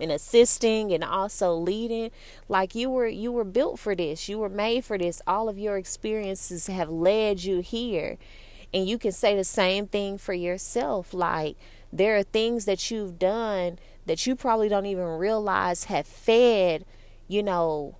and 0.00 0.10
assisting 0.10 0.92
and 0.92 1.04
also 1.04 1.54
leading. 1.54 2.10
Like 2.48 2.74
you 2.74 2.90
were 2.90 3.06
you 3.06 3.32
were 3.32 3.44
built 3.44 3.78
for 3.78 3.94
this. 3.94 4.28
You 4.28 4.38
were 4.38 4.48
made 4.48 4.84
for 4.84 4.98
this. 4.98 5.22
All 5.26 5.48
of 5.48 5.58
your 5.58 5.76
experiences 5.76 6.66
have 6.66 6.90
led 6.90 7.44
you 7.44 7.60
here. 7.60 8.18
And 8.74 8.88
you 8.88 8.98
can 8.98 9.12
say 9.12 9.36
the 9.36 9.44
same 9.44 9.86
thing 9.86 10.18
for 10.18 10.32
yourself. 10.32 11.12
Like 11.12 11.56
there 11.92 12.16
are 12.16 12.22
things 12.22 12.64
that 12.64 12.90
you've 12.90 13.18
done 13.18 13.78
that 14.06 14.26
you 14.26 14.34
probably 14.34 14.68
don't 14.68 14.86
even 14.86 15.04
realize 15.04 15.84
have 15.84 16.06
fed 16.06 16.84
you 17.28 17.42
know 17.42 17.96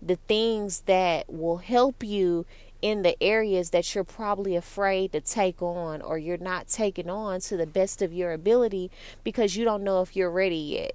the 0.00 0.16
things 0.28 0.82
that 0.82 1.28
will 1.28 1.58
help 1.58 2.04
you 2.04 2.46
in 2.82 3.02
the 3.02 3.20
areas 3.22 3.70
that 3.70 3.94
you're 3.94 4.04
probably 4.04 4.54
afraid 4.54 5.12
to 5.12 5.20
take 5.20 5.62
on 5.62 6.02
or 6.02 6.18
you're 6.18 6.36
not 6.36 6.68
taking 6.68 7.08
on 7.08 7.40
to 7.40 7.56
the 7.56 7.66
best 7.66 8.02
of 8.02 8.12
your 8.12 8.32
ability 8.32 8.90
because 9.24 9.56
you 9.56 9.64
don't 9.64 9.82
know 9.82 10.02
if 10.02 10.14
you're 10.14 10.30
ready 10.30 10.56
yet. 10.56 10.94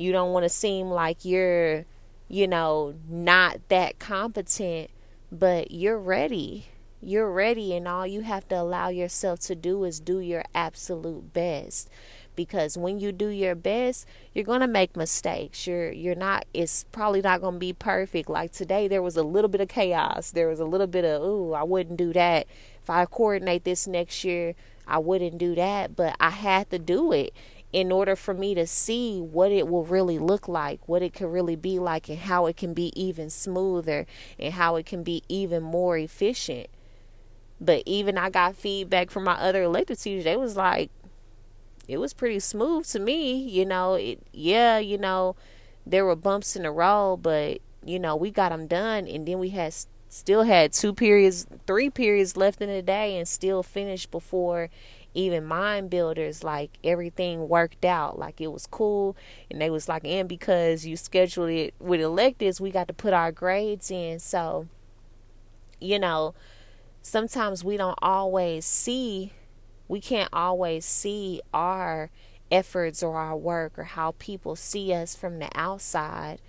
You 0.00 0.12
don't 0.12 0.32
want 0.32 0.44
to 0.44 0.48
seem 0.48 0.88
like 0.88 1.26
you're, 1.26 1.84
you 2.26 2.48
know, 2.48 2.94
not 3.06 3.58
that 3.68 3.98
competent, 3.98 4.88
but 5.30 5.72
you're 5.72 5.98
ready. 5.98 6.68
You're 7.02 7.30
ready, 7.30 7.74
and 7.74 7.86
all 7.86 8.06
you 8.06 8.22
have 8.22 8.48
to 8.48 8.58
allow 8.58 8.88
yourself 8.88 9.40
to 9.40 9.54
do 9.54 9.84
is 9.84 10.00
do 10.00 10.20
your 10.20 10.44
absolute 10.54 11.34
best. 11.34 11.90
Because 12.34 12.78
when 12.78 12.98
you 12.98 13.12
do 13.12 13.28
your 13.28 13.54
best 13.54 14.06
you're 14.32 14.44
to 14.44 14.66
make 14.66 14.96
mistakes. 14.96 15.66
You're 15.66 15.92
you're 15.92 16.14
not 16.14 16.46
it's 16.54 16.84
probably 16.84 17.20
not 17.20 17.42
to 17.42 17.52
be 17.52 17.74
perfect. 17.74 18.30
Like 18.30 18.52
today 18.52 18.88
there 18.88 19.02
was 19.02 19.18
a 19.18 19.22
little 19.22 19.50
bit 19.50 19.60
of 19.60 19.68
chaos. 19.68 20.30
There 20.30 20.48
was 20.48 20.60
a 20.60 20.64
little 20.64 20.86
bit 20.86 21.04
of 21.04 21.22
ooh 21.22 21.52
I 21.52 21.64
wouldn't 21.64 21.98
do 21.98 22.14
that. 22.14 22.46
If 22.82 22.88
I 22.88 23.04
coordinate 23.04 23.64
this 23.64 23.86
next 23.86 24.24
year 24.24 24.54
I 24.86 24.98
wouldn't 24.98 25.36
do 25.36 25.54
that. 25.56 25.94
But 25.94 26.16
I 26.18 26.30
had 26.30 26.70
to 26.70 26.78
do 26.78 27.12
it 27.12 27.34
in 27.72 27.92
order 27.92 28.16
for 28.16 28.34
me 28.34 28.54
to 28.54 28.66
see 28.66 29.20
what 29.20 29.52
it 29.52 29.68
will 29.68 29.84
really 29.84 30.18
look 30.18 30.48
like, 30.48 30.88
what 30.88 31.02
it 31.02 31.14
could 31.14 31.32
really 31.32 31.56
be 31.56 31.78
like, 31.78 32.08
and 32.08 32.18
how 32.18 32.46
it 32.46 32.56
can 32.56 32.74
be 32.74 32.92
even 33.00 33.30
smoother 33.30 34.06
and 34.38 34.54
how 34.54 34.76
it 34.76 34.86
can 34.86 35.02
be 35.02 35.22
even 35.28 35.62
more 35.62 35.96
efficient. 35.96 36.66
But 37.60 37.82
even 37.86 38.18
I 38.18 38.30
got 38.30 38.56
feedback 38.56 39.10
from 39.10 39.24
my 39.24 39.34
other 39.34 39.62
elected 39.62 40.00
teachers, 40.00 40.24
they 40.24 40.36
was 40.36 40.56
like, 40.56 40.90
it 41.86 41.98
was 41.98 42.14
pretty 42.14 42.38
smooth 42.38 42.86
to 42.86 42.98
me, 42.98 43.34
you 43.34 43.64
know. 43.64 43.94
It, 43.94 44.20
yeah, 44.32 44.78
you 44.78 44.96
know, 44.96 45.36
there 45.86 46.04
were 46.04 46.16
bumps 46.16 46.56
in 46.56 46.62
the 46.62 46.70
road, 46.70 47.18
but 47.18 47.58
you 47.84 47.98
know, 47.98 48.16
we 48.16 48.30
got 48.30 48.50
them 48.50 48.66
done, 48.66 49.06
and 49.06 49.26
then 49.26 49.38
we 49.38 49.50
had 49.50 49.74
still 50.08 50.42
had 50.42 50.72
two 50.72 50.92
periods, 50.92 51.46
three 51.66 51.90
periods 51.90 52.36
left 52.36 52.60
in 52.60 52.68
the 52.68 52.82
day, 52.82 53.16
and 53.18 53.28
still 53.28 53.62
finished 53.62 54.10
before 54.10 54.70
even 55.14 55.44
mind 55.44 55.90
builders 55.90 56.44
like 56.44 56.78
everything 56.84 57.48
worked 57.48 57.84
out. 57.84 58.18
Like 58.18 58.40
it 58.40 58.48
was 58.52 58.66
cool. 58.66 59.16
And 59.50 59.60
they 59.60 59.70
was 59.70 59.88
like 59.88 60.04
and 60.04 60.28
because 60.28 60.86
you 60.86 60.96
scheduled 60.96 61.50
it 61.50 61.74
with 61.78 62.00
electives 62.00 62.60
we 62.60 62.70
got 62.70 62.88
to 62.88 62.94
put 62.94 63.12
our 63.12 63.32
grades 63.32 63.90
in. 63.90 64.18
So 64.18 64.68
you 65.80 65.98
know 65.98 66.34
sometimes 67.02 67.64
we 67.64 67.76
don't 67.76 67.98
always 68.02 68.64
see 68.66 69.32
we 69.88 70.00
can't 70.00 70.28
always 70.32 70.84
see 70.84 71.40
our 71.52 72.10
efforts 72.50 73.02
or 73.02 73.16
our 73.16 73.36
work 73.36 73.78
or 73.78 73.84
how 73.84 74.14
people 74.18 74.54
see 74.54 74.92
us 74.92 75.16
from 75.16 75.38
the 75.38 75.48
outside. 75.54 76.40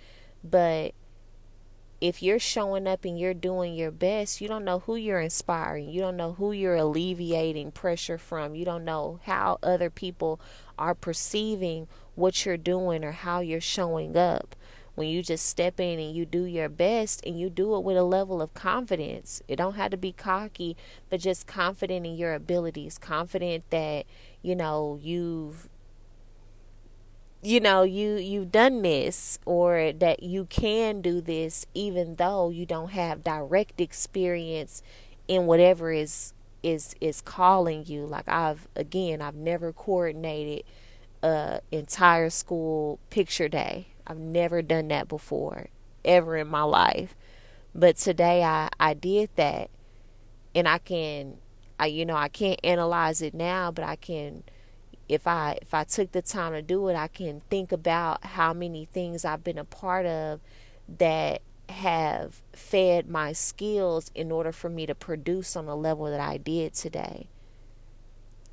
But 0.44 0.94
if 2.02 2.20
you're 2.20 2.40
showing 2.40 2.88
up 2.88 3.04
and 3.04 3.16
you're 3.16 3.32
doing 3.32 3.76
your 3.76 3.92
best, 3.92 4.40
you 4.40 4.48
don't 4.48 4.64
know 4.64 4.80
who 4.80 4.96
you're 4.96 5.20
inspiring. 5.20 5.88
You 5.88 6.00
don't 6.00 6.16
know 6.16 6.32
who 6.32 6.50
you're 6.50 6.74
alleviating 6.74 7.70
pressure 7.70 8.18
from. 8.18 8.56
You 8.56 8.64
don't 8.64 8.84
know 8.84 9.20
how 9.22 9.60
other 9.62 9.88
people 9.88 10.40
are 10.76 10.96
perceiving 10.96 11.86
what 12.16 12.44
you're 12.44 12.56
doing 12.56 13.04
or 13.04 13.12
how 13.12 13.38
you're 13.38 13.60
showing 13.60 14.16
up. 14.16 14.56
When 14.96 15.06
you 15.06 15.22
just 15.22 15.46
step 15.46 15.78
in 15.78 16.00
and 16.00 16.12
you 16.12 16.26
do 16.26 16.42
your 16.42 16.68
best 16.68 17.24
and 17.24 17.38
you 17.38 17.48
do 17.48 17.76
it 17.76 17.84
with 17.84 17.96
a 17.96 18.02
level 18.02 18.42
of 18.42 18.52
confidence. 18.52 19.40
It 19.46 19.54
don't 19.54 19.76
have 19.76 19.92
to 19.92 19.96
be 19.96 20.10
cocky, 20.10 20.76
but 21.08 21.20
just 21.20 21.46
confident 21.46 22.04
in 22.04 22.16
your 22.16 22.34
abilities, 22.34 22.98
confident 22.98 23.62
that, 23.70 24.06
you 24.42 24.56
know, 24.56 24.98
you've 25.00 25.68
you 27.42 27.58
know 27.58 27.82
you 27.82 28.14
you've 28.16 28.52
done 28.52 28.82
this 28.82 29.38
or 29.44 29.92
that 29.92 30.22
you 30.22 30.44
can 30.44 31.02
do 31.02 31.20
this 31.20 31.66
even 31.74 32.14
though 32.14 32.50
you 32.50 32.64
don't 32.64 32.92
have 32.92 33.24
direct 33.24 33.80
experience 33.80 34.80
in 35.26 35.46
whatever 35.46 35.90
is 35.92 36.32
is 36.62 36.94
is 37.00 37.20
calling 37.20 37.84
you. 37.86 38.06
Like 38.06 38.28
I've 38.28 38.68
again 38.76 39.20
I've 39.20 39.34
never 39.34 39.72
coordinated 39.72 40.64
a 41.22 41.60
entire 41.70 42.30
school 42.30 42.98
picture 43.10 43.48
day. 43.48 43.88
I've 44.06 44.18
never 44.18 44.62
done 44.62 44.88
that 44.88 45.08
before 45.08 45.68
ever 46.04 46.36
in 46.36 46.48
my 46.48 46.62
life. 46.62 47.14
But 47.74 47.96
today 47.96 48.42
I 48.44 48.68
I 48.78 48.94
did 48.94 49.30
that 49.36 49.70
and 50.54 50.68
I 50.68 50.78
can 50.78 51.38
I 51.78 51.86
you 51.86 52.04
know 52.04 52.16
I 52.16 52.28
can't 52.28 52.60
analyze 52.62 53.22
it 53.22 53.34
now 53.34 53.70
but 53.70 53.84
I 53.84 53.96
can 53.96 54.44
if 55.12 55.26
I 55.26 55.58
if 55.60 55.74
I 55.74 55.84
took 55.84 56.12
the 56.12 56.22
time 56.22 56.52
to 56.52 56.62
do 56.62 56.88
it, 56.88 56.96
I 56.96 57.08
can 57.08 57.40
think 57.50 57.72
about 57.72 58.24
how 58.24 58.52
many 58.52 58.86
things 58.86 59.24
I've 59.24 59.44
been 59.44 59.58
a 59.58 59.64
part 59.64 60.06
of 60.06 60.40
that 60.98 61.42
have 61.68 62.42
fed 62.52 63.08
my 63.08 63.32
skills 63.32 64.10
in 64.14 64.32
order 64.32 64.52
for 64.52 64.68
me 64.68 64.86
to 64.86 64.94
produce 64.94 65.56
on 65.56 65.66
the 65.66 65.76
level 65.76 66.06
that 66.06 66.20
I 66.20 66.36
did 66.36 66.74
today. 66.74 67.28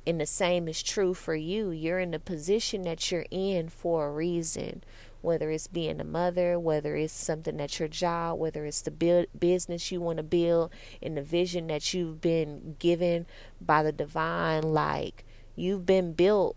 And 0.06 0.20
the 0.20 0.26
same 0.26 0.68
is 0.68 0.82
true 0.82 1.14
for 1.14 1.34
you. 1.34 1.70
You're 1.70 1.98
in 1.98 2.10
the 2.10 2.18
position 2.18 2.82
that 2.82 3.10
you're 3.10 3.26
in 3.30 3.68
for 3.68 4.08
a 4.08 4.12
reason, 4.12 4.82
whether 5.20 5.50
it's 5.50 5.66
being 5.66 6.00
a 6.00 6.04
mother, 6.04 6.58
whether 6.58 6.96
it's 6.96 7.12
something 7.12 7.58
that's 7.58 7.78
your 7.78 7.88
job, 7.88 8.38
whether 8.38 8.64
it's 8.64 8.80
the 8.80 8.90
build, 8.90 9.26
business 9.38 9.92
you 9.92 10.00
want 10.00 10.16
to 10.16 10.22
build, 10.22 10.72
and 11.02 11.16
the 11.16 11.22
vision 11.22 11.66
that 11.66 11.92
you've 11.92 12.20
been 12.20 12.76
given 12.78 13.26
by 13.60 13.82
the 13.82 13.92
divine. 13.92 14.62
Like, 14.62 15.24
You've 15.60 15.84
been 15.84 16.14
built 16.14 16.56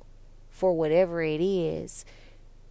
for 0.50 0.74
whatever 0.74 1.22
it 1.22 1.42
is. 1.42 2.06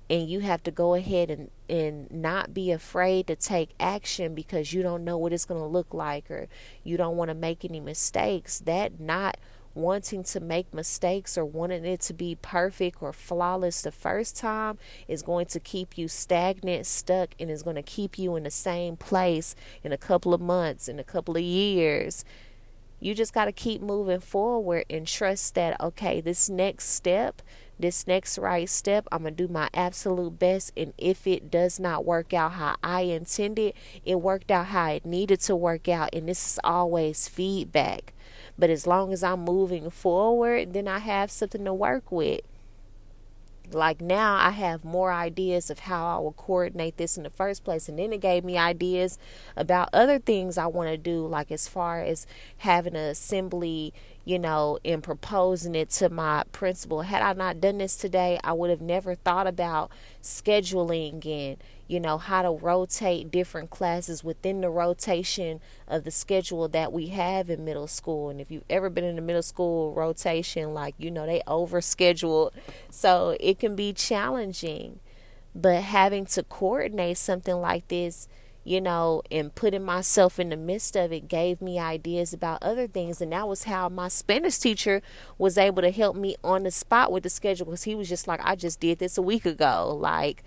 And 0.08 0.28
you 0.28 0.40
have 0.40 0.62
to 0.64 0.70
go 0.70 0.94
ahead 0.94 1.30
and, 1.30 1.50
and 1.68 2.10
not 2.10 2.52
be 2.52 2.70
afraid 2.70 3.26
to 3.28 3.36
take 3.36 3.70
action 3.78 4.34
because 4.34 4.72
you 4.72 4.82
don't 4.82 5.04
know 5.04 5.16
what 5.16 5.32
it's 5.32 5.44
going 5.44 5.60
to 5.60 5.66
look 5.66 5.94
like 5.94 6.30
or 6.30 6.48
you 6.84 6.96
don't 6.96 7.16
want 7.16 7.28
to 7.28 7.34
make 7.34 7.64
any 7.64 7.80
mistakes. 7.80 8.60
That 8.60 9.00
not 9.00 9.38
wanting 9.74 10.22
to 10.22 10.40
make 10.40 10.72
mistakes 10.74 11.38
or 11.38 11.44
wanting 11.44 11.84
it 11.84 12.00
to 12.02 12.12
be 12.12 12.34
perfect 12.34 13.02
or 13.02 13.12
flawless 13.12 13.82
the 13.82 13.92
first 13.92 14.36
time 14.36 14.78
is 15.08 15.22
going 15.22 15.46
to 15.46 15.60
keep 15.60 15.96
you 15.96 16.08
stagnant, 16.08 16.86
stuck, 16.86 17.34
and 17.38 17.50
is 17.50 17.62
going 17.62 17.76
to 17.76 17.82
keep 17.82 18.18
you 18.18 18.36
in 18.36 18.42
the 18.42 18.50
same 18.50 18.96
place 18.96 19.54
in 19.82 19.92
a 19.92 19.98
couple 19.98 20.34
of 20.34 20.40
months, 20.40 20.88
in 20.88 20.98
a 20.98 21.04
couple 21.04 21.36
of 21.36 21.42
years. 21.42 22.24
You 23.02 23.16
just 23.16 23.34
got 23.34 23.46
to 23.46 23.52
keep 23.52 23.82
moving 23.82 24.20
forward 24.20 24.84
and 24.88 25.08
trust 25.08 25.56
that, 25.56 25.80
okay, 25.80 26.20
this 26.20 26.48
next 26.48 26.90
step, 26.90 27.42
this 27.76 28.06
next 28.06 28.38
right 28.38 28.68
step. 28.68 29.08
I'm 29.10 29.22
going 29.22 29.34
to 29.34 29.46
do 29.48 29.52
my 29.52 29.68
absolute 29.74 30.38
best. 30.38 30.70
And 30.76 30.92
if 30.96 31.26
it 31.26 31.50
does 31.50 31.80
not 31.80 32.04
work 32.04 32.32
out 32.32 32.52
how 32.52 32.76
I 32.80 33.00
intended, 33.00 33.74
it 34.04 34.20
worked 34.20 34.52
out 34.52 34.66
how 34.66 34.90
it 34.90 35.04
needed 35.04 35.40
to 35.40 35.56
work 35.56 35.88
out. 35.88 36.10
And 36.12 36.28
this 36.28 36.46
is 36.46 36.60
always 36.62 37.26
feedback. 37.26 38.14
But 38.56 38.70
as 38.70 38.86
long 38.86 39.12
as 39.12 39.24
I'm 39.24 39.40
moving 39.40 39.90
forward, 39.90 40.72
then 40.72 40.86
I 40.86 41.00
have 41.00 41.32
something 41.32 41.64
to 41.64 41.74
work 41.74 42.12
with. 42.12 42.42
Like 43.70 44.00
now, 44.00 44.34
I 44.34 44.50
have 44.50 44.84
more 44.84 45.12
ideas 45.12 45.70
of 45.70 45.80
how 45.80 46.06
I 46.06 46.18
will 46.20 46.32
coordinate 46.32 46.96
this 46.96 47.16
in 47.16 47.22
the 47.22 47.30
first 47.30 47.64
place. 47.64 47.88
And 47.88 47.98
then 47.98 48.12
it 48.12 48.20
gave 48.20 48.44
me 48.44 48.58
ideas 48.58 49.18
about 49.56 49.88
other 49.92 50.18
things 50.18 50.58
I 50.58 50.66
want 50.66 50.90
to 50.90 50.98
do, 50.98 51.26
like 51.26 51.50
as 51.50 51.68
far 51.68 52.00
as 52.00 52.26
having 52.58 52.94
an 52.94 53.04
assembly, 53.08 53.94
you 54.24 54.38
know, 54.38 54.78
and 54.84 55.02
proposing 55.02 55.74
it 55.74 55.90
to 55.90 56.10
my 56.10 56.44
principal. 56.52 57.02
Had 57.02 57.22
I 57.22 57.32
not 57.32 57.60
done 57.60 57.78
this 57.78 57.96
today, 57.96 58.38
I 58.44 58.52
would 58.52 58.70
have 58.70 58.82
never 58.82 59.14
thought 59.14 59.46
about 59.46 59.90
scheduling 60.22 61.24
and, 61.24 61.56
you 61.92 62.00
know, 62.00 62.16
how 62.16 62.40
to 62.40 62.50
rotate 62.50 63.30
different 63.30 63.68
classes 63.68 64.24
within 64.24 64.62
the 64.62 64.70
rotation 64.70 65.60
of 65.86 66.04
the 66.04 66.10
schedule 66.10 66.66
that 66.68 66.90
we 66.90 67.08
have 67.08 67.50
in 67.50 67.66
middle 67.66 67.86
school. 67.86 68.30
And 68.30 68.40
if 68.40 68.50
you've 68.50 68.64
ever 68.70 68.88
been 68.88 69.04
in 69.04 69.18
a 69.18 69.20
middle 69.20 69.42
school 69.42 69.92
rotation, 69.92 70.72
like, 70.72 70.94
you 70.96 71.10
know, 71.10 71.26
they 71.26 71.42
over 71.46 71.82
schedule. 71.82 72.50
So 72.88 73.36
it 73.38 73.58
can 73.58 73.76
be 73.76 73.92
challenging. 73.92 75.00
But 75.54 75.82
having 75.82 76.24
to 76.26 76.42
coordinate 76.42 77.18
something 77.18 77.56
like 77.56 77.88
this, 77.88 78.26
you 78.64 78.80
know, 78.80 79.20
and 79.30 79.54
putting 79.54 79.82
myself 79.82 80.40
in 80.40 80.48
the 80.48 80.56
midst 80.56 80.96
of 80.96 81.12
it 81.12 81.28
gave 81.28 81.60
me 81.60 81.78
ideas 81.78 82.32
about 82.32 82.62
other 82.62 82.86
things. 82.86 83.20
And 83.20 83.32
that 83.32 83.46
was 83.46 83.64
how 83.64 83.90
my 83.90 84.08
Spanish 84.08 84.56
teacher 84.56 85.02
was 85.36 85.58
able 85.58 85.82
to 85.82 85.90
help 85.90 86.16
me 86.16 86.36
on 86.42 86.62
the 86.62 86.70
spot 86.70 87.12
with 87.12 87.22
the 87.22 87.28
schedule 87.28 87.66
because 87.66 87.82
he 87.82 87.94
was 87.94 88.08
just 88.08 88.26
like, 88.26 88.40
I 88.42 88.56
just 88.56 88.80
did 88.80 88.98
this 88.98 89.18
a 89.18 89.22
week 89.22 89.44
ago. 89.44 89.94
Like, 90.00 90.42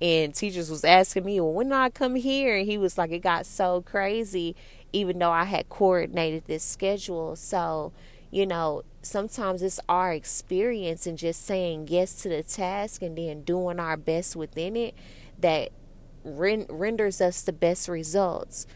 and 0.00 0.34
teachers 0.34 0.70
was 0.70 0.84
asking 0.84 1.24
me, 1.24 1.40
well, 1.40 1.52
when 1.52 1.68
did 1.68 1.76
I 1.76 1.90
come 1.90 2.14
here? 2.14 2.56
And 2.56 2.66
he 2.66 2.78
was 2.78 2.96
like, 2.96 3.10
it 3.10 3.20
got 3.20 3.46
so 3.46 3.82
crazy, 3.82 4.54
even 4.92 5.18
though 5.18 5.30
I 5.30 5.44
had 5.44 5.68
coordinated 5.68 6.44
this 6.46 6.62
schedule. 6.62 7.34
So, 7.36 7.92
you 8.30 8.46
know, 8.46 8.82
sometimes 9.02 9.62
it's 9.62 9.80
our 9.88 10.12
experience 10.12 11.06
and 11.06 11.18
just 11.18 11.44
saying 11.44 11.88
yes 11.88 12.22
to 12.22 12.28
the 12.28 12.42
task 12.42 13.02
and 13.02 13.18
then 13.18 13.42
doing 13.42 13.80
our 13.80 13.96
best 13.96 14.36
within 14.36 14.76
it 14.76 14.94
that 15.38 15.70
renders 16.24 17.20
us 17.20 17.42
the 17.42 17.52
best 17.52 17.88
results. 17.88 18.66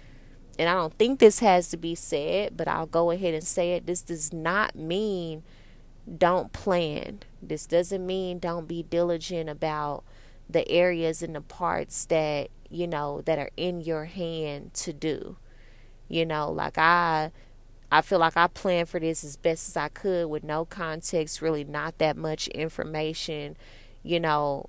And 0.58 0.68
I 0.68 0.74
don't 0.74 0.94
think 0.94 1.18
this 1.18 1.38
has 1.38 1.68
to 1.70 1.76
be 1.76 1.94
said, 1.94 2.56
but 2.56 2.68
I'll 2.68 2.86
go 2.86 3.10
ahead 3.10 3.34
and 3.34 3.44
say 3.44 3.72
it. 3.72 3.86
This 3.86 4.02
does 4.02 4.32
not 4.32 4.74
mean 4.74 5.42
don't 6.18 6.52
plan. 6.52 7.20
This 7.40 7.66
doesn't 7.66 8.04
mean 8.04 8.38
don't 8.38 8.66
be 8.66 8.82
diligent 8.82 9.48
about 9.48 10.04
the 10.52 10.68
areas 10.68 11.22
and 11.22 11.34
the 11.34 11.40
parts 11.40 12.04
that, 12.06 12.50
you 12.70 12.86
know, 12.86 13.22
that 13.24 13.38
are 13.38 13.50
in 13.56 13.80
your 13.80 14.06
hand 14.06 14.74
to 14.74 14.92
do. 14.92 15.36
You 16.08 16.26
know, 16.26 16.50
like 16.50 16.78
I 16.78 17.32
I 17.90 18.02
feel 18.02 18.18
like 18.18 18.36
I 18.36 18.46
planned 18.46 18.88
for 18.88 19.00
this 19.00 19.22
as 19.24 19.36
best 19.36 19.68
as 19.68 19.76
I 19.76 19.88
could 19.88 20.28
with 20.28 20.44
no 20.44 20.64
context, 20.64 21.42
really 21.42 21.64
not 21.64 21.98
that 21.98 22.16
much 22.16 22.48
information, 22.48 23.56
you 24.02 24.18
know, 24.18 24.68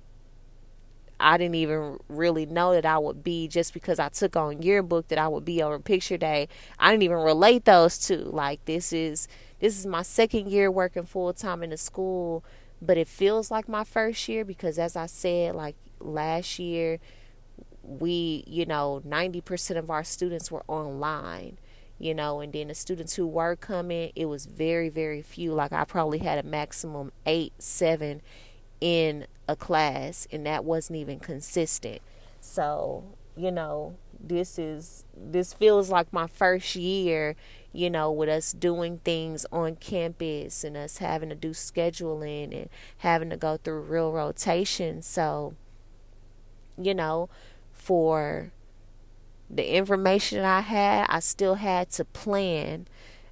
I 1.20 1.38
didn't 1.38 1.54
even 1.54 1.98
really 2.08 2.44
know 2.44 2.72
that 2.72 2.84
I 2.84 2.98
would 2.98 3.22
be 3.22 3.48
just 3.48 3.72
because 3.72 3.98
I 3.98 4.08
took 4.08 4.36
on 4.36 4.62
yearbook 4.62 5.08
that 5.08 5.18
I 5.18 5.28
would 5.28 5.44
be 5.44 5.62
over 5.62 5.78
picture 5.78 6.16
day. 6.18 6.48
I 6.78 6.90
didn't 6.90 7.04
even 7.04 7.18
relate 7.18 7.64
those 7.64 7.98
two. 7.98 8.16
Like 8.18 8.64
this 8.64 8.92
is 8.92 9.28
this 9.60 9.78
is 9.78 9.86
my 9.86 10.02
second 10.02 10.48
year 10.50 10.70
working 10.70 11.04
full 11.06 11.32
time 11.32 11.62
in 11.62 11.70
the 11.70 11.76
school, 11.76 12.44
but 12.84 12.98
it 12.98 13.08
feels 13.08 13.50
like 13.50 13.68
my 13.68 13.84
first 13.84 14.28
year 14.28 14.44
because 14.44 14.78
as 14.78 14.96
I 14.96 15.06
said, 15.06 15.54
like 15.54 15.76
last 16.00 16.58
year 16.58 16.98
we, 17.82 18.44
you 18.46 18.66
know, 18.66 19.02
90% 19.06 19.76
of 19.76 19.90
our 19.90 20.04
students 20.04 20.50
were 20.50 20.64
online 20.68 21.58
you 21.96 22.12
know 22.12 22.40
and 22.40 22.52
then 22.52 22.66
the 22.66 22.74
students 22.74 23.14
who 23.14 23.24
were 23.24 23.54
coming 23.54 24.10
it 24.16 24.24
was 24.24 24.46
very 24.46 24.88
very 24.88 25.22
few 25.22 25.52
like 25.52 25.72
i 25.72 25.84
probably 25.84 26.18
had 26.18 26.40
a 26.40 26.42
maximum 26.42 27.12
eight 27.24 27.52
seven 27.60 28.20
in 28.80 29.26
a 29.48 29.56
class 29.56 30.26
and 30.30 30.46
that 30.46 30.64
wasn't 30.64 30.98
even 30.98 31.18
consistent. 31.18 32.00
So, 32.40 33.16
you 33.36 33.50
know, 33.50 33.96
this 34.28 34.58
is 34.58 35.04
this 35.16 35.52
feels 35.52 35.90
like 35.90 36.12
my 36.12 36.26
first 36.26 36.76
year, 36.76 37.36
you 37.72 37.90
know, 37.90 38.10
with 38.10 38.28
us 38.28 38.52
doing 38.52 38.98
things 38.98 39.46
on 39.52 39.76
campus 39.76 40.64
and 40.64 40.76
us 40.76 40.98
having 40.98 41.28
to 41.28 41.34
do 41.34 41.50
scheduling 41.50 42.56
and 42.56 42.68
having 42.98 43.30
to 43.30 43.36
go 43.36 43.56
through 43.56 43.80
real 43.82 44.12
rotation. 44.12 45.02
So, 45.02 45.54
you 46.80 46.94
know, 46.94 47.28
for 47.72 48.52
the 49.50 49.74
information 49.76 50.44
I 50.44 50.60
had, 50.60 51.06
I 51.08 51.20
still 51.20 51.56
had 51.56 51.90
to 51.92 52.04
plan 52.04 52.86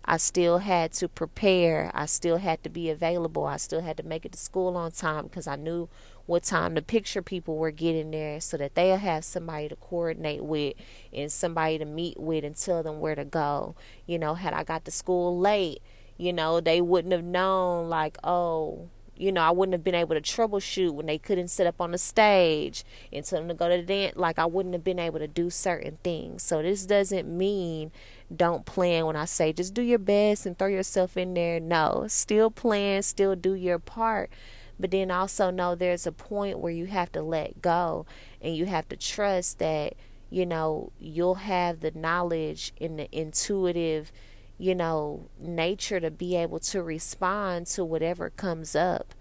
I 0.04 0.16
still 0.16 0.58
had 0.58 0.92
to 0.94 1.08
prepare. 1.08 1.90
I 1.94 2.06
still 2.06 2.38
had 2.38 2.62
to 2.64 2.68
be 2.70 2.90
available. 2.90 3.46
I 3.46 3.56
still 3.56 3.80
had 3.80 3.96
to 3.98 4.02
make 4.02 4.24
it 4.24 4.32
to 4.32 4.38
school 4.38 4.76
on 4.76 4.92
time 4.92 5.24
because 5.24 5.46
I 5.46 5.56
knew 5.56 5.88
what 6.26 6.42
time 6.44 6.74
the 6.74 6.82
picture 6.82 7.22
people 7.22 7.56
were 7.56 7.70
getting 7.70 8.10
there 8.10 8.40
so 8.40 8.56
that 8.56 8.74
they'll 8.74 8.96
have 8.96 9.24
somebody 9.24 9.68
to 9.68 9.76
coordinate 9.76 10.44
with 10.44 10.74
and 11.12 11.30
somebody 11.30 11.78
to 11.78 11.84
meet 11.84 12.18
with 12.18 12.44
and 12.44 12.56
tell 12.56 12.82
them 12.82 13.00
where 13.00 13.14
to 13.14 13.24
go. 13.24 13.74
You 14.06 14.18
know, 14.18 14.34
had 14.34 14.54
I 14.54 14.64
got 14.64 14.84
to 14.86 14.90
school 14.90 15.38
late, 15.38 15.82
you 16.16 16.32
know, 16.32 16.60
they 16.60 16.80
wouldn't 16.80 17.12
have 17.12 17.24
known, 17.24 17.88
like, 17.88 18.18
oh, 18.22 18.88
you 19.16 19.30
know, 19.30 19.42
I 19.42 19.50
wouldn't 19.50 19.74
have 19.74 19.84
been 19.84 19.94
able 19.94 20.14
to 20.14 20.20
troubleshoot 20.20 20.92
when 20.92 21.06
they 21.06 21.18
couldn't 21.18 21.48
sit 21.48 21.66
up 21.66 21.80
on 21.80 21.92
the 21.92 21.98
stage 21.98 22.84
and 23.12 23.24
tell 23.24 23.38
them 23.38 23.48
to 23.48 23.54
go 23.54 23.68
to 23.68 23.76
the 23.76 23.82
dance. 23.82 24.16
Like, 24.16 24.38
I 24.38 24.46
wouldn't 24.46 24.74
have 24.74 24.84
been 24.84 24.98
able 24.98 25.18
to 25.18 25.28
do 25.28 25.50
certain 25.50 25.98
things. 26.02 26.42
So, 26.42 26.62
this 26.62 26.86
doesn't 26.86 27.28
mean 27.28 27.92
don't 28.36 28.64
plan 28.66 29.06
when 29.06 29.16
I 29.16 29.24
say 29.24 29.52
just 29.52 29.74
do 29.74 29.82
your 29.82 29.98
best 29.98 30.46
and 30.46 30.58
throw 30.58 30.68
yourself 30.68 31.16
in 31.16 31.34
there. 31.34 31.60
No, 31.60 32.06
still 32.08 32.50
plan, 32.50 33.02
still 33.02 33.34
do 33.36 33.54
your 33.54 33.78
part. 33.78 34.30
But 34.78 34.90
then 34.90 35.10
also 35.10 35.50
know 35.50 35.74
there's 35.74 36.06
a 36.06 36.12
point 36.12 36.58
where 36.58 36.72
you 36.72 36.86
have 36.86 37.12
to 37.12 37.22
let 37.22 37.62
go 37.62 38.06
and 38.40 38.56
you 38.56 38.66
have 38.66 38.88
to 38.88 38.96
trust 38.96 39.58
that, 39.58 39.94
you 40.30 40.44
know, 40.44 40.92
you'll 40.98 41.36
have 41.36 41.80
the 41.80 41.92
knowledge 41.92 42.72
and 42.80 42.98
the 42.98 43.08
intuitive, 43.16 44.10
you 44.58 44.74
know, 44.74 45.28
nature 45.38 46.00
to 46.00 46.10
be 46.10 46.34
able 46.36 46.58
to 46.60 46.82
respond 46.82 47.66
to 47.68 47.84
whatever 47.84 48.30
comes 48.30 48.74
up. 48.74 49.14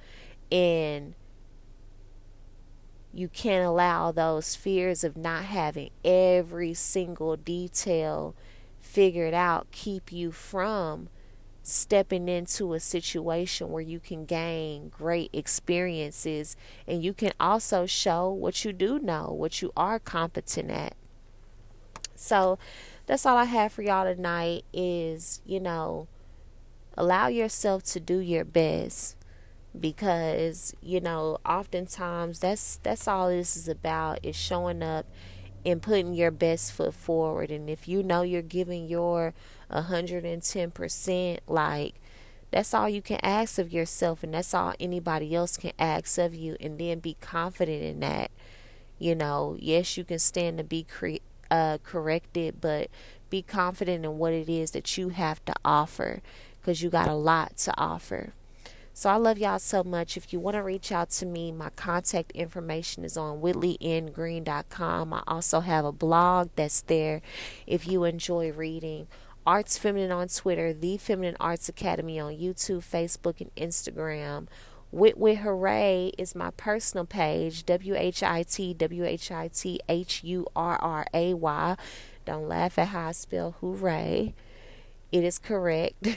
And 0.52 1.14
you 3.14 3.28
can't 3.28 3.66
allow 3.66 4.12
those 4.12 4.56
fears 4.56 5.04
of 5.04 5.18
not 5.18 5.44
having 5.44 5.92
every 6.04 6.74
single 6.74 7.36
detail 7.36 8.36
figured 8.92 9.34
out 9.34 9.72
keep 9.72 10.12
you 10.12 10.34
from 10.34 11.08
stepping 11.64 12.28
into 12.28 12.74
a 12.74 12.80
situation 12.80 13.70
where 13.70 13.82
you 13.82 14.00
can 14.00 14.26
gain 14.26 14.90
great 14.90 15.30
experiences 15.32 16.58
and 16.86 17.02
you 17.02 17.14
can 17.14 17.32
also 17.40 17.86
show 17.86 18.30
what 18.30 18.66
you 18.66 18.74
do 18.74 19.00
know, 19.00 19.32
what 19.32 19.62
you 19.62 19.72
are 19.78 19.98
competent 19.98 20.70
at. 20.70 20.94
So 22.16 22.60
that's 23.06 23.26
all 23.26 23.38
I 23.38 23.46
have 23.46 23.72
for 23.72 23.82
y'all 23.82 24.14
tonight 24.14 24.66
is, 24.74 25.42
you 25.46 25.62
know, 25.62 26.08
allow 26.98 27.28
yourself 27.28 27.84
to 27.84 28.00
do 28.00 28.20
your 28.20 28.44
best 28.44 29.16
because, 29.80 30.76
you 30.82 31.00
know, 31.00 31.38
oftentimes 31.46 32.40
that's 32.40 32.78
that's 32.84 33.08
all 33.08 33.30
this 33.30 33.56
is 33.56 33.70
about 33.70 34.20
is 34.24 34.36
showing 34.36 34.84
up 34.84 35.06
and 35.66 35.82
putting 35.82 36.14
your 36.14 36.32
best 36.32 36.74
foot 36.74 36.94
forward. 36.94 37.52
And 37.52 37.70
if 37.70 37.88
you 37.88 38.04
know 38.04 38.22
you're 38.22 38.42
giving 38.42 38.88
your 38.88 39.34
110%, 39.72 41.40
like 41.48 41.96
that's 42.52 42.74
all 42.74 42.90
you 42.90 43.02
can 43.02 43.20
ask 43.24 43.58
of 43.58 43.72
yourself, 43.72 44.24
and 44.24 44.34
that's 44.34 44.54
all 44.54 44.74
anybody 44.80 45.34
else 45.34 45.58
can 45.58 45.72
ask 45.80 46.18
of 46.18 46.36
you, 46.36 46.58
and 46.60 46.78
then 46.78 47.00
be 47.00 47.16
confident 47.20 47.84
in 47.84 48.00
that. 48.02 48.32
You 49.00 49.16
know, 49.16 49.58
yes, 49.60 49.98
you 49.98 50.04
can 50.04 50.20
stand 50.20 50.58
to 50.58 50.64
be 50.64 50.84
cre- 50.84 51.24
uh, 51.50 51.80
corrected, 51.84 52.62
but 52.62 52.90
be 53.30 53.42
confident 53.42 54.06
in 54.06 54.18
what 54.18 54.34
it 54.34 54.50
is 54.50 54.72
that 54.72 54.98
you 54.98 55.10
have 55.10 55.44
to 55.46 55.54
offer 55.66 56.22
because 56.60 56.84
you 56.84 56.90
got 56.90 57.08
a 57.08 57.16
lot 57.16 57.58
to 57.58 57.74
offer. 57.78 58.34
So 58.94 59.10
I 59.10 59.16
love 59.16 59.38
y'all 59.38 59.60
so 59.60 59.84
much. 59.84 60.18
If 60.18 60.34
you 60.34 60.40
want 60.40 60.56
to 60.56 60.64
reach 60.64 60.92
out 60.92 61.10
to 61.12 61.26
me, 61.26 61.52
my 61.52 61.70
contact 61.70 62.32
information 62.32 63.06
is 63.06 63.16
on 63.16 63.40
whitleyngreen.com. 63.40 65.14
I 65.14 65.24
also 65.28 65.62
have 65.62 65.86
a 65.86 65.92
blog 65.92 66.50
that's 66.56 66.82
there 66.82 67.22
if 67.66 67.88
you 67.88 68.04
enjoy 68.04 68.52
reading. 68.52 69.08
Arts 69.46 69.78
Feminine 69.78 70.12
on 70.12 70.28
Twitter, 70.28 70.74
The 70.74 70.98
Feminine 70.98 71.38
Arts 71.40 71.68
Academy 71.68 72.20
on 72.20 72.34
YouTube, 72.34 72.84
Facebook, 72.84 73.42
and 73.42 73.54
Instagram. 73.56 74.48
Whit 74.92 75.18
Whit 75.18 75.38
Hurray 75.38 76.12
is 76.18 76.36
my 76.36 76.52
personal 76.52 77.06
page, 77.06 77.66
W 77.66 77.96
H 77.96 78.22
I 78.22 78.44
T 78.44 78.74
W 78.74 79.06
H 79.06 79.32
I 79.32 79.48
T 79.48 79.80
H 79.88 80.22
U 80.26 80.46
R 80.54 80.76
R 80.76 81.08
A 81.14 81.34
Y. 81.34 81.76
Don't 82.26 82.50
laugh 82.50 82.78
at 82.78 82.90
how 82.90 83.08
I 83.08 83.12
spell 83.14 83.56
hooray. 83.62 84.34
It 85.12 85.26
is 85.26 85.38
correct. 85.38 86.08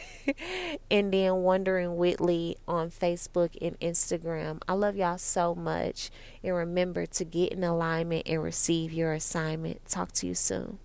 and 0.91 1.13
then 1.13 1.35
Wondering 1.37 1.97
Whitley 1.97 2.57
on 2.69 2.91
Facebook 2.91 3.51
and 3.61 3.79
Instagram. 3.81 4.61
I 4.69 4.75
love 4.75 4.97
y'all 4.97 5.19
so 5.19 5.55
much. 5.55 6.11
And 6.45 6.55
remember 6.55 7.05
to 7.07 7.25
get 7.25 7.53
in 7.53 7.65
alignment 7.65 8.29
and 8.29 8.43
receive 8.43 8.93
your 8.93 9.13
assignment. 9.13 9.87
Talk 9.89 10.13
to 10.13 10.27
you 10.29 10.35
soon. 10.35 10.79